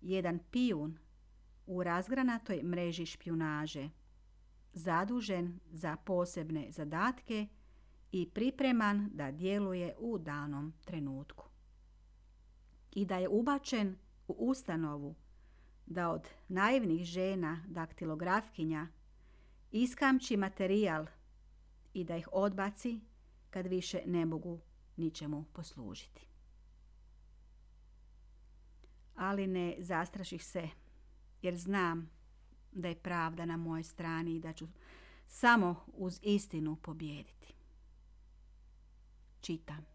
Jedan 0.02 0.40
pijun 0.52 0.98
u 1.68 1.84
razgranatoj 1.84 2.64
mreži 2.64 3.06
špjunaže, 3.06 3.90
zadužen 4.74 5.60
za 5.72 5.96
posebne 5.96 6.72
zadatke 6.72 7.48
i 8.12 8.30
pripreman 8.34 9.10
da 9.14 9.32
djeluje 9.32 9.96
u 10.00 10.18
danom 10.18 10.74
trenutku. 10.86 11.46
I 12.92 13.06
da 13.06 13.18
je 13.18 13.30
ubačen 13.30 13.96
u 14.28 14.34
ustanovu 14.34 15.16
da 15.86 16.10
od 16.10 16.28
naivnih 16.48 17.06
žena 17.06 17.64
daktilografkinja 17.68 18.88
iskamči 19.72 20.38
materijal 20.38 21.06
i 21.94 22.04
da 22.04 22.18
ih 22.18 22.30
odbaci 22.32 23.00
kad 23.50 23.68
više 23.68 24.02
ne 24.06 24.26
mogu 24.26 24.60
ničemu 24.98 25.46
poslužiti. 25.54 26.28
Ali 29.16 29.48
ne 29.48 29.76
zastraših 29.80 30.46
se 30.46 30.70
jer 31.42 31.56
znam 31.56 32.10
da 32.72 32.88
je 32.88 32.96
pravda 32.96 33.46
na 33.46 33.58
mojoj 33.58 33.84
strani 33.84 34.36
i 34.36 34.40
da 34.40 34.54
ću 34.54 34.68
samo 35.28 35.76
uz 35.94 36.20
istinu 36.24 36.76
pobijediti. 36.76 37.54
Čitam. 39.42 39.86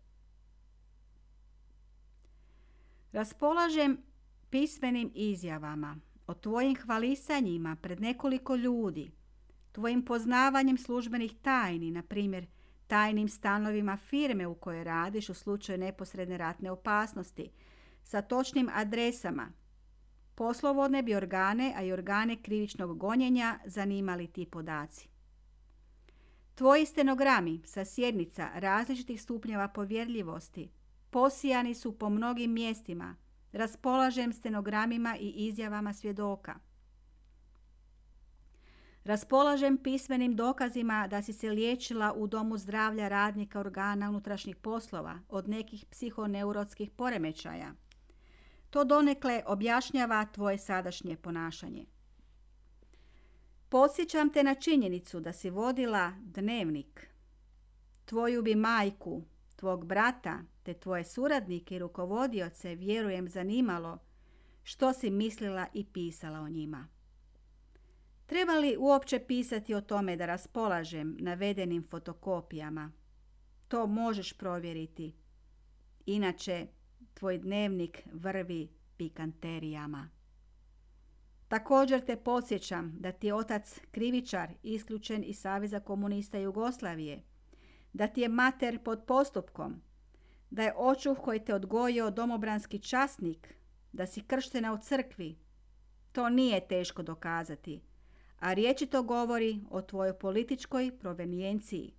Raspolažem 3.13 3.99
pismenim 4.51 5.13
izjavama 5.15 5.97
o 6.27 6.35
tvojim 6.35 6.77
hvalisanjima 6.77 7.77
pred 7.83 8.01
nekoliko 8.01 8.57
ljudi, 8.57 9.11
tvojim 9.73 10.05
poznavanjem 10.05 10.79
službenih 10.79 11.35
tajni, 11.43 11.91
na 11.91 12.03
primjer 12.03 12.47
tajnim 12.87 13.29
stanovima 13.29 13.97
firme 13.97 14.47
u 14.47 14.55
kojoj 14.55 14.85
radiš 14.85 15.29
u 15.29 15.35
slučaju 15.35 15.79
neposredne 15.79 16.39
ratne 16.39 16.71
opasnosti, 16.71 17.51
sa 18.03 18.23
točnim 18.23 18.71
adresama, 18.75 19.53
Poslovodne 20.35 21.03
bi 21.03 21.15
organe, 21.15 21.75
a 21.77 21.83
i 21.83 21.93
organe 21.93 22.43
krivičnog 22.43 22.99
gonjenja 22.99 23.59
zanimali 23.65 24.27
ti 24.27 24.47
podaci. 24.47 25.09
Tvoji 26.55 26.87
stenogrami 26.87 27.61
sa 27.65 27.85
sjednica 27.85 28.51
različitih 28.55 29.23
stupnjeva 29.23 29.69
povjerljivosti 29.69 30.71
posijani 31.13 31.75
su 31.75 31.99
po 31.99 32.09
mnogim 32.09 32.53
mjestima. 32.53 33.17
Raspolažem 33.53 34.33
stenogramima 34.33 35.17
i 35.21 35.29
izjavama 35.29 35.93
svjedoka. 35.93 36.55
Raspolažem 39.05 39.79
pismenim 39.79 40.37
dokazima 40.37 41.07
da 41.09 41.23
si 41.23 41.33
se 41.33 41.51
liječila 41.51 42.13
u 42.17 42.27
domu 42.27 42.59
zdravlja 42.59 43.09
radnika 43.09 43.61
organa 43.61 44.09
unutrašnjih 44.09 44.57
poslova 44.57 45.19
od 45.29 45.49
nekih 45.49 45.85
psihoneurotskih 45.91 46.91
poremećaja. 46.91 47.73
To 48.73 48.85
donekle 48.85 49.43
objašnjava 49.47 50.27
tvoje 50.33 50.59
sadašnje 50.59 51.17
ponašanje. 51.17 51.87
Podsjećam 53.69 54.33
te 54.33 54.43
na 54.43 54.55
činjenicu 54.55 55.21
da 55.21 55.33
si 55.33 55.51
vodila 55.51 56.13
dnevnik. 56.21 57.11
Tvoju 58.05 58.43
bi 58.43 58.55
majku, 58.55 59.23
tvog 59.57 59.87
brata, 59.87 60.39
te 60.63 60.75
tvoje 60.75 61.05
suradnike 61.05 61.77
i 61.77 61.79
rukovodioce 61.79 62.75
vjerujem 62.75 63.29
zanimalo 63.29 63.99
što 64.63 64.93
si 64.93 65.11
mislila 65.11 65.67
i 65.75 65.85
pisala 65.85 66.41
o 66.41 66.49
njima. 66.49 66.89
Treba 68.27 68.53
li 68.53 68.77
uopće 68.79 69.19
pisati 69.19 69.75
o 69.75 69.81
tome 69.81 70.17
da 70.17 70.27
raspolažem 70.27 71.17
navedenim 71.21 71.87
fotokopijama? 71.91 72.93
To 73.69 73.87
možeš 73.87 74.33
provjeriti. 74.33 75.15
Inače, 76.07 76.67
tvoj 77.15 77.39
dnevnik 77.39 78.03
vrvi 78.13 78.69
pikanterijama. 78.97 80.09
Također 81.49 82.05
te 82.05 82.17
podsjećam 82.17 82.97
da 82.99 83.13
ti 83.13 83.27
je 83.27 83.35
otac 83.35 83.81
krivičar 83.91 84.53
isključen 84.63 85.25
iz 85.27 85.39
Saveza 85.39 85.81
komunista 85.81 86.39
Jugoslavije, 86.39 87.23
da 87.93 88.07
ti 88.07 88.21
je 88.21 88.29
mater 88.29 88.79
pod 88.85 89.05
postupkom, 89.07 89.83
da 90.51 90.63
je 90.63 90.75
očuh 90.77 91.19
koji 91.19 91.45
te 91.45 91.55
odgojio 91.55 92.11
domobranski 92.11 92.79
časnik, 92.79 93.55
da 93.93 94.07
si 94.07 94.21
krštena 94.21 94.73
u 94.73 94.79
crkvi. 94.79 95.39
To 96.13 96.29
nije 96.29 96.69
teško 96.69 97.03
dokazati, 97.03 97.81
a 98.41 98.53
riječi 98.53 98.87
to 98.87 99.03
govori 99.03 99.61
o 99.71 99.83
tvojoj 99.83 100.19
političkoj 100.19 100.99
provenijenciji. 100.99 101.95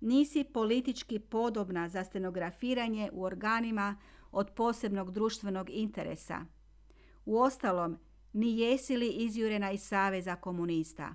Nisi 0.00 0.44
politički 0.44 1.18
podobna 1.18 1.88
za 1.88 2.04
stenografiranje 2.04 3.10
u 3.12 3.22
organima 3.22 3.96
od 4.36 4.50
posebnog 4.50 5.10
društvenog 5.10 5.70
interesa. 5.70 6.44
U 7.24 7.38
ostalom, 7.38 7.98
ni 8.32 8.58
jesi 8.58 8.96
li 8.96 9.08
izjurena 9.08 9.70
iz 9.70 9.82
Saveza 9.82 10.36
komunista. 10.36 11.14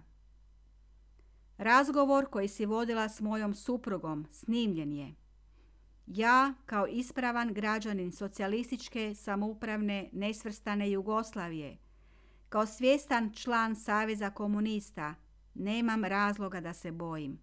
Razgovor 1.57 2.25
koji 2.29 2.47
si 2.47 2.65
vodila 2.65 3.09
s 3.09 3.21
mojom 3.21 3.53
suprugom 3.53 4.27
snimljen 4.31 4.93
je. 4.93 5.15
Ja, 6.07 6.53
kao 6.65 6.87
ispravan 6.87 7.53
građanin 7.53 8.11
socijalističke 8.11 9.15
samoupravne 9.15 10.09
nesvrstane 10.13 10.91
Jugoslavije, 10.91 11.77
kao 12.49 12.65
svjestan 12.65 13.31
član 13.33 13.75
Saveza 13.75 14.29
komunista, 14.29 15.15
nemam 15.53 16.05
razloga 16.05 16.61
da 16.61 16.73
se 16.73 16.91
bojim. 16.91 17.39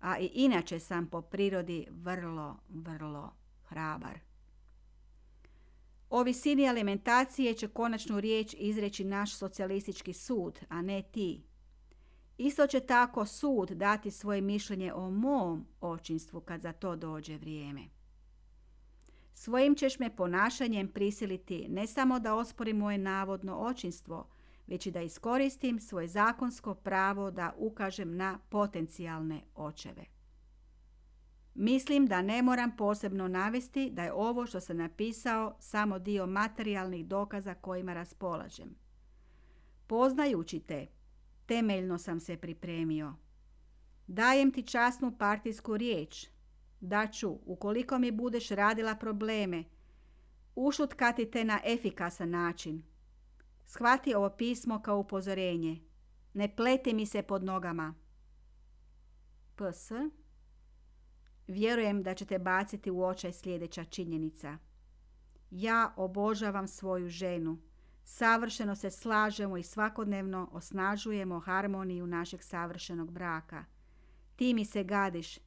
A 0.00 0.18
i 0.18 0.30
inače 0.34 0.78
sam 0.78 1.06
po 1.06 1.22
prirodi 1.22 1.86
vrlo, 1.90 2.56
vrlo 2.68 3.32
hrabar. 3.62 4.29
O 6.10 6.22
visini 6.22 6.68
alimentacije 6.68 7.54
će 7.54 7.68
konačnu 7.68 8.20
riječ 8.20 8.54
izreći 8.58 9.04
naš 9.04 9.34
socijalistički 9.34 10.12
sud, 10.12 10.60
a 10.68 10.82
ne 10.82 11.02
ti. 11.02 11.42
Isto 12.38 12.66
će 12.66 12.80
tako 12.80 13.26
sud 13.26 13.70
dati 13.70 14.10
svoje 14.10 14.40
mišljenje 14.40 14.92
o 14.92 15.10
mom 15.10 15.66
očinstvu 15.80 16.40
kad 16.40 16.60
za 16.60 16.72
to 16.72 16.96
dođe 16.96 17.36
vrijeme. 17.36 17.82
Svojim 19.34 19.74
ćeš 19.74 19.98
me 19.98 20.16
ponašanjem 20.16 20.88
prisiliti 20.88 21.66
ne 21.68 21.86
samo 21.86 22.20
da 22.20 22.34
ospori 22.34 22.72
moje 22.72 22.98
navodno 22.98 23.56
očinstvo, 23.56 24.28
već 24.66 24.86
i 24.86 24.90
da 24.90 25.02
iskoristim 25.02 25.80
svoje 25.80 26.08
zakonsko 26.08 26.74
pravo 26.74 27.30
da 27.30 27.54
ukažem 27.56 28.16
na 28.16 28.38
potencijalne 28.48 29.40
očeve. 29.54 30.19
Mislim 31.60 32.06
da 32.06 32.22
ne 32.22 32.42
moram 32.42 32.76
posebno 32.76 33.28
navesti 33.28 33.90
da 33.90 34.02
je 34.02 34.12
ovo 34.12 34.46
što 34.46 34.60
sam 34.60 34.76
napisao 34.76 35.56
samo 35.58 35.98
dio 35.98 36.26
materijalnih 36.26 37.06
dokaza 37.06 37.54
kojima 37.54 37.94
raspolažem. 37.94 38.74
Poznajući 39.86 40.60
te, 40.60 40.86
temeljno 41.46 41.98
sam 41.98 42.20
se 42.20 42.36
pripremio. 42.36 43.14
Dajem 44.06 44.52
ti 44.52 44.62
časnu 44.62 45.18
partijsku 45.18 45.76
riječ. 45.76 46.26
Da 46.80 47.06
ću, 47.06 47.38
ukoliko 47.44 47.98
mi 47.98 48.10
budeš 48.10 48.48
radila 48.48 48.94
probleme, 48.94 49.64
ušutkati 50.54 51.30
te 51.30 51.44
na 51.44 51.60
efikasan 51.64 52.30
način. 52.30 52.82
Shvati 53.64 54.14
ovo 54.14 54.30
pismo 54.30 54.82
kao 54.82 54.98
upozorenje. 54.98 55.80
Ne 56.34 56.56
pleti 56.56 56.94
mi 56.94 57.06
se 57.06 57.22
pod 57.22 57.44
nogama. 57.44 57.94
PS. 59.56 60.19
Vjerujem 61.50 62.02
da 62.02 62.14
ćete 62.14 62.38
baciti 62.38 62.90
u 62.90 63.04
očaj 63.04 63.32
sljedeća 63.32 63.84
činjenica. 63.84 64.58
Ja 65.50 65.92
obožavam 65.96 66.68
svoju 66.68 67.08
ženu. 67.08 67.58
Savršeno 68.04 68.76
se 68.76 68.90
slažemo 68.90 69.56
i 69.56 69.62
svakodnevno 69.62 70.48
osnažujemo 70.52 71.40
harmoniju 71.40 72.06
našeg 72.06 72.42
savršenog 72.42 73.10
braka. 73.10 73.64
Ti 74.36 74.54
mi 74.54 74.64
se 74.64 74.84
gadiš, 74.84 75.38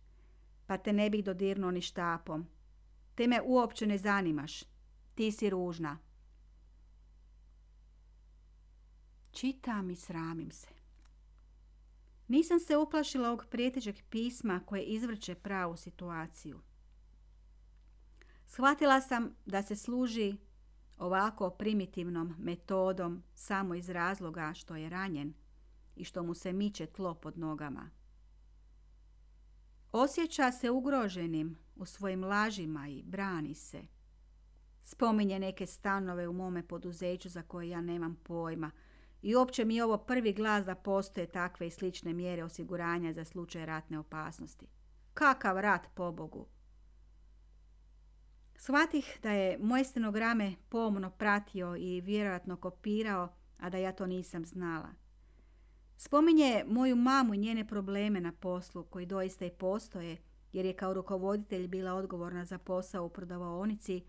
pa 0.68 0.78
te 0.78 0.94
ne 0.94 1.10
bih 1.10 1.24
dodirnuo 1.24 1.72
ni 1.72 1.82
štapom. 1.82 2.48
Te 3.16 3.28
me 3.28 3.42
uopće 3.42 3.88
ne 3.88 3.98
zanimaš. 3.98 4.64
Ti 5.16 5.32
si 5.32 5.50
ružna. 5.50 5.98
Čitam 9.32 9.90
i 9.90 9.96
sramim 9.96 10.52
se. 10.52 10.83
Nisam 12.28 12.60
se 12.60 12.78
uplašila 12.78 13.28
ovog 13.28 13.46
prijetećeg 13.50 13.96
pisma 14.10 14.62
koje 14.66 14.84
izvrće 14.84 15.36
pravu 15.36 15.78
situaciju. 15.78 16.60
Shvatila 18.48 19.02
sam 19.02 19.36
da 19.46 19.62
se 19.62 19.76
služi 19.76 20.36
ovako 20.98 21.50
primitivnom 21.50 22.36
metodom 22.40 23.24
samo 23.36 23.76
iz 23.76 23.90
razloga 23.90 24.54
što 24.54 24.76
je 24.76 24.90
ranjen 24.90 25.34
i 25.96 26.04
što 26.04 26.24
mu 26.24 26.34
se 26.34 26.54
miče 26.54 26.86
tlo 26.86 27.14
pod 27.14 27.38
nogama. 27.38 27.90
Osjeća 29.92 30.52
se 30.52 30.70
ugroženim 30.70 31.58
u 31.76 31.86
svojim 31.86 32.24
lažima 32.24 32.88
i 32.88 33.04
brani 33.04 33.56
se. 33.56 33.82
Spominje 34.84 35.40
neke 35.40 35.66
stanove 35.66 36.28
u 36.28 36.34
mome 36.34 36.68
poduzeću 36.68 37.30
za 37.30 37.42
koje 37.42 37.70
ja 37.70 37.82
nemam 37.82 38.16
pojma– 38.24 38.72
i 39.24 39.36
uopće 39.36 39.66
mi 39.66 39.76
je 39.76 39.84
ovo 39.84 39.98
prvi 39.98 40.34
glas 40.34 40.66
da 40.66 40.76
postoje 40.76 41.28
takve 41.28 41.68
i 41.68 41.72
slične 41.72 42.14
mjere 42.14 42.44
osiguranja 42.44 43.14
za 43.14 43.26
slučaj 43.26 43.66
ratne 43.66 44.00
opasnosti. 44.00 44.68
Kakav 45.14 45.60
rat, 45.60 45.88
pobogu! 45.94 46.46
Shvatih 48.56 49.20
da 49.24 49.32
je 49.32 49.58
moje 49.58 49.84
stenograme 49.84 50.56
pomno 50.70 51.10
pratio 51.10 51.76
i 51.76 52.02
vjerojatno 52.02 52.58
kopirao, 52.58 53.34
a 53.58 53.70
da 53.70 53.78
ja 53.78 53.92
to 53.92 54.06
nisam 54.06 54.46
znala. 54.46 54.90
Spominje 55.98 56.64
moju 56.68 56.96
mamu 56.96 57.34
i 57.34 57.38
njene 57.38 57.68
probleme 57.68 58.22
na 58.22 58.32
poslu, 58.32 58.84
koji 58.84 59.06
doista 59.06 59.46
i 59.46 59.50
postoje, 59.50 60.18
jer 60.54 60.66
je 60.66 60.74
kao 60.74 60.94
rukovoditelj 60.94 61.68
bila 61.68 61.94
odgovorna 61.94 62.46
za 62.46 62.58
posao 62.58 63.06
u 63.06 63.10
prodavaonici 63.10 64.04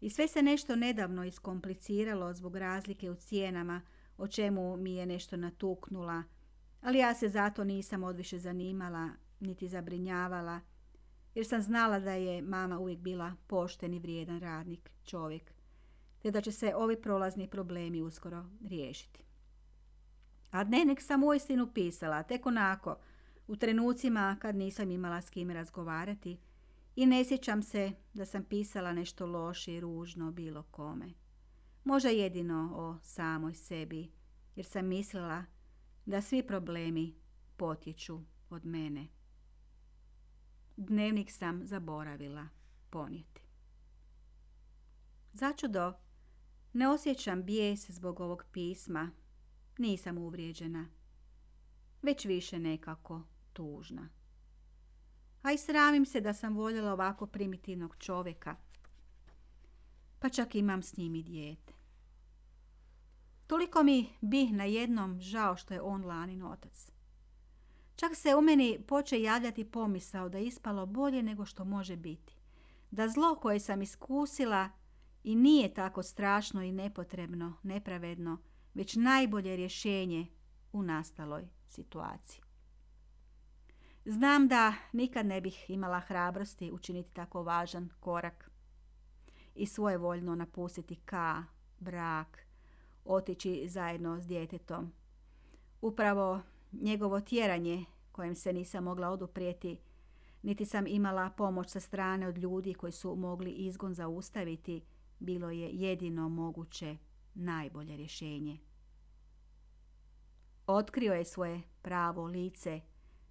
i 0.00 0.10
sve 0.10 0.28
se 0.28 0.42
nešto 0.42 0.76
nedavno 0.76 1.24
iskompliciralo 1.24 2.34
zbog 2.34 2.56
razlike 2.56 3.10
u 3.10 3.14
cijenama, 3.14 3.82
o 4.18 4.28
čemu 4.28 4.76
mi 4.76 4.94
je 4.94 5.06
nešto 5.06 5.36
natuknula, 5.36 6.22
ali 6.82 6.98
ja 6.98 7.14
se 7.14 7.28
zato 7.28 7.64
nisam 7.64 8.04
odviše 8.04 8.38
zanimala 8.38 9.10
niti 9.40 9.68
zabrinjavala, 9.68 10.60
jer 11.34 11.46
sam 11.46 11.62
znala 11.62 11.98
da 11.98 12.12
je 12.12 12.42
mama 12.42 12.78
uvijek 12.78 12.98
bila 12.98 13.34
pošten 13.46 13.94
i 13.94 13.98
vrijedan 13.98 14.40
radnik, 14.40 14.90
čovjek, 15.04 15.52
te 16.18 16.30
da 16.30 16.40
će 16.40 16.52
se 16.52 16.74
ovi 16.74 17.02
prolazni 17.02 17.48
problemi 17.48 18.02
uskoro 18.02 18.44
riješiti. 18.68 19.22
A 20.50 20.64
dnevnik 20.64 21.02
sam 21.02 21.24
uistinu 21.24 21.72
pisala, 21.74 22.22
tek 22.22 22.46
onako, 22.46 22.96
u 23.48 23.56
trenucima 23.56 24.36
kad 24.40 24.56
nisam 24.56 24.90
imala 24.90 25.20
s 25.22 25.30
kim 25.30 25.50
razgovarati 25.50 26.38
i 26.96 27.06
ne 27.06 27.24
sjećam 27.24 27.62
se 27.62 27.92
da 28.14 28.26
sam 28.26 28.44
pisala 28.44 28.92
nešto 28.92 29.26
loše 29.26 29.74
i 29.74 29.80
ružno 29.80 30.32
bilo 30.32 30.62
kome. 30.62 31.06
Možda 31.88 32.08
jedino 32.08 32.72
o 32.74 32.98
samoj 33.02 33.54
sebi, 33.54 34.10
jer 34.56 34.66
sam 34.66 34.86
mislila 34.86 35.44
da 36.06 36.22
svi 36.22 36.46
problemi 36.46 37.14
potječu 37.56 38.20
od 38.50 38.66
mene. 38.66 39.08
Dnevnik 40.76 41.30
sam 41.30 41.66
zaboravila 41.66 42.48
ponijeti. 42.90 43.42
Začudo, 45.32 45.92
ne 46.72 46.88
osjećam 46.88 47.44
bijes 47.44 47.90
zbog 47.90 48.20
ovog 48.20 48.44
pisma. 48.52 49.10
Nisam 49.78 50.18
uvrijeđena. 50.18 50.88
Već 52.02 52.24
više 52.24 52.58
nekako 52.58 53.22
tužna. 53.52 54.08
A 55.42 55.52
i 55.52 55.58
sramim 55.58 56.06
se 56.06 56.20
da 56.20 56.34
sam 56.34 56.56
voljela 56.56 56.92
ovako 56.92 57.26
primitivnog 57.26 57.96
čovjeka. 57.98 58.56
Pa 60.18 60.28
čak 60.28 60.54
imam 60.54 60.82
s 60.82 60.96
njim 60.96 61.14
i 61.14 61.22
dijete. 61.22 61.77
Toliko 63.48 63.82
mi 63.82 64.08
bi 64.20 64.46
na 64.46 64.64
jednom 64.64 65.20
žao 65.20 65.56
što 65.56 65.74
je 65.74 65.80
on 65.80 66.04
lanin 66.04 66.42
otac. 66.42 66.90
Čak 67.96 68.14
se 68.14 68.34
u 68.34 68.40
meni 68.40 68.78
poče 68.88 69.22
javljati 69.22 69.64
pomisao 69.64 70.28
da 70.28 70.38
je 70.38 70.46
ispalo 70.46 70.86
bolje 70.86 71.22
nego 71.22 71.44
što 71.44 71.64
može 71.64 71.96
biti. 71.96 72.36
Da 72.90 73.08
zlo 73.08 73.34
koje 73.34 73.60
sam 73.60 73.82
iskusila 73.82 74.68
i 75.24 75.34
nije 75.34 75.74
tako 75.74 76.02
strašno 76.02 76.62
i 76.62 76.72
nepotrebno, 76.72 77.56
nepravedno, 77.62 78.38
već 78.74 78.96
najbolje 78.96 79.56
rješenje 79.56 80.26
u 80.72 80.82
nastaloj 80.82 81.48
situaciji. 81.68 82.42
Znam 84.04 84.48
da 84.48 84.74
nikad 84.92 85.26
ne 85.26 85.40
bih 85.40 85.70
imala 85.70 86.00
hrabrosti 86.00 86.72
učiniti 86.72 87.14
tako 87.14 87.42
važan 87.42 87.88
korak 88.00 88.50
i 89.54 89.66
svojevoljno 89.66 90.34
napustiti 90.34 90.96
ka, 90.96 91.44
brak, 91.78 92.47
otići 93.08 93.68
zajedno 93.68 94.20
s 94.20 94.26
djetetom. 94.26 94.92
Upravo 95.80 96.40
njegovo 96.72 97.20
tjeranje 97.20 97.84
kojem 98.12 98.34
se 98.34 98.52
nisam 98.52 98.84
mogla 98.84 99.10
oduprijeti, 99.10 99.78
niti 100.42 100.66
sam 100.66 100.86
imala 100.86 101.30
pomoć 101.30 101.70
sa 101.70 101.80
strane 101.80 102.28
od 102.28 102.38
ljudi 102.38 102.74
koji 102.74 102.92
su 102.92 103.16
mogli 103.16 103.50
izgon 103.50 103.94
zaustaviti, 103.94 104.82
bilo 105.18 105.50
je 105.50 105.70
jedino 105.70 106.28
moguće 106.28 106.96
najbolje 107.34 107.96
rješenje. 107.96 108.58
Otkrio 110.66 111.12
je 111.14 111.24
svoje 111.24 111.62
pravo 111.82 112.24
lice, 112.24 112.80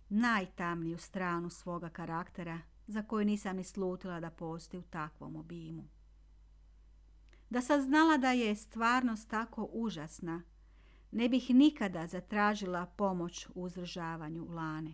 najtamniju 0.09 0.97
stranu 0.97 1.49
svoga 1.49 1.89
karaktera 1.89 2.59
za 2.87 3.03
koju 3.03 3.25
nisam 3.25 3.55
ni 3.55 3.63
slutila 3.63 4.19
da 4.19 4.29
postoji 4.29 4.79
u 4.79 4.89
takvom 4.89 5.35
obimu. 5.35 5.83
Da 7.49 7.61
sam 7.61 7.81
znala 7.81 8.17
da 8.17 8.31
je 8.31 8.55
stvarnost 8.55 9.29
tako 9.29 9.69
užasna, 9.73 10.43
ne 11.11 11.29
bih 11.29 11.49
nikada 11.49 12.07
zatražila 12.07 12.85
pomoć 12.85 13.47
u 13.55 13.63
uzdržavanju 13.63 14.45
Lane. 14.49 14.93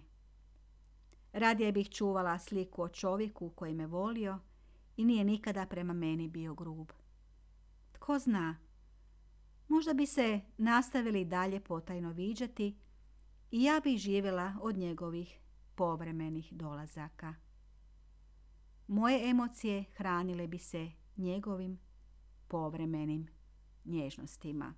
Radije 1.34 1.72
bih 1.72 1.89
čuvala 1.89 2.39
sliku 2.39 2.84
o 2.84 2.89
čovjeku 2.89 3.49
koji 3.49 3.74
me 3.74 3.88
volio 3.88 4.39
i 4.97 5.06
nije 5.06 5.24
nikada 5.24 5.66
prema 5.66 5.93
meni 5.93 6.28
bio 6.28 6.54
grub. 6.54 6.91
Tko 7.91 8.20
zna, 8.20 8.58
možda 9.68 9.93
bi 9.93 10.06
se 10.06 10.41
nastavili 10.58 11.26
dalje 11.26 11.60
potajno 11.60 12.12
viđati 12.12 12.78
i 13.51 13.64
ja 13.64 13.82
bih 13.84 13.99
živjela 13.99 14.54
od 14.62 14.78
njegovih 14.78 15.39
povremenih 15.76 16.54
dolazaka. 16.54 17.34
moje 18.88 19.30
emocije 19.30 19.84
hranile 19.95 20.47
bi 20.47 20.58
se 20.58 20.91
njegovim 21.18 21.80
povremenim 22.48 23.28
nježnostima. 23.86 24.74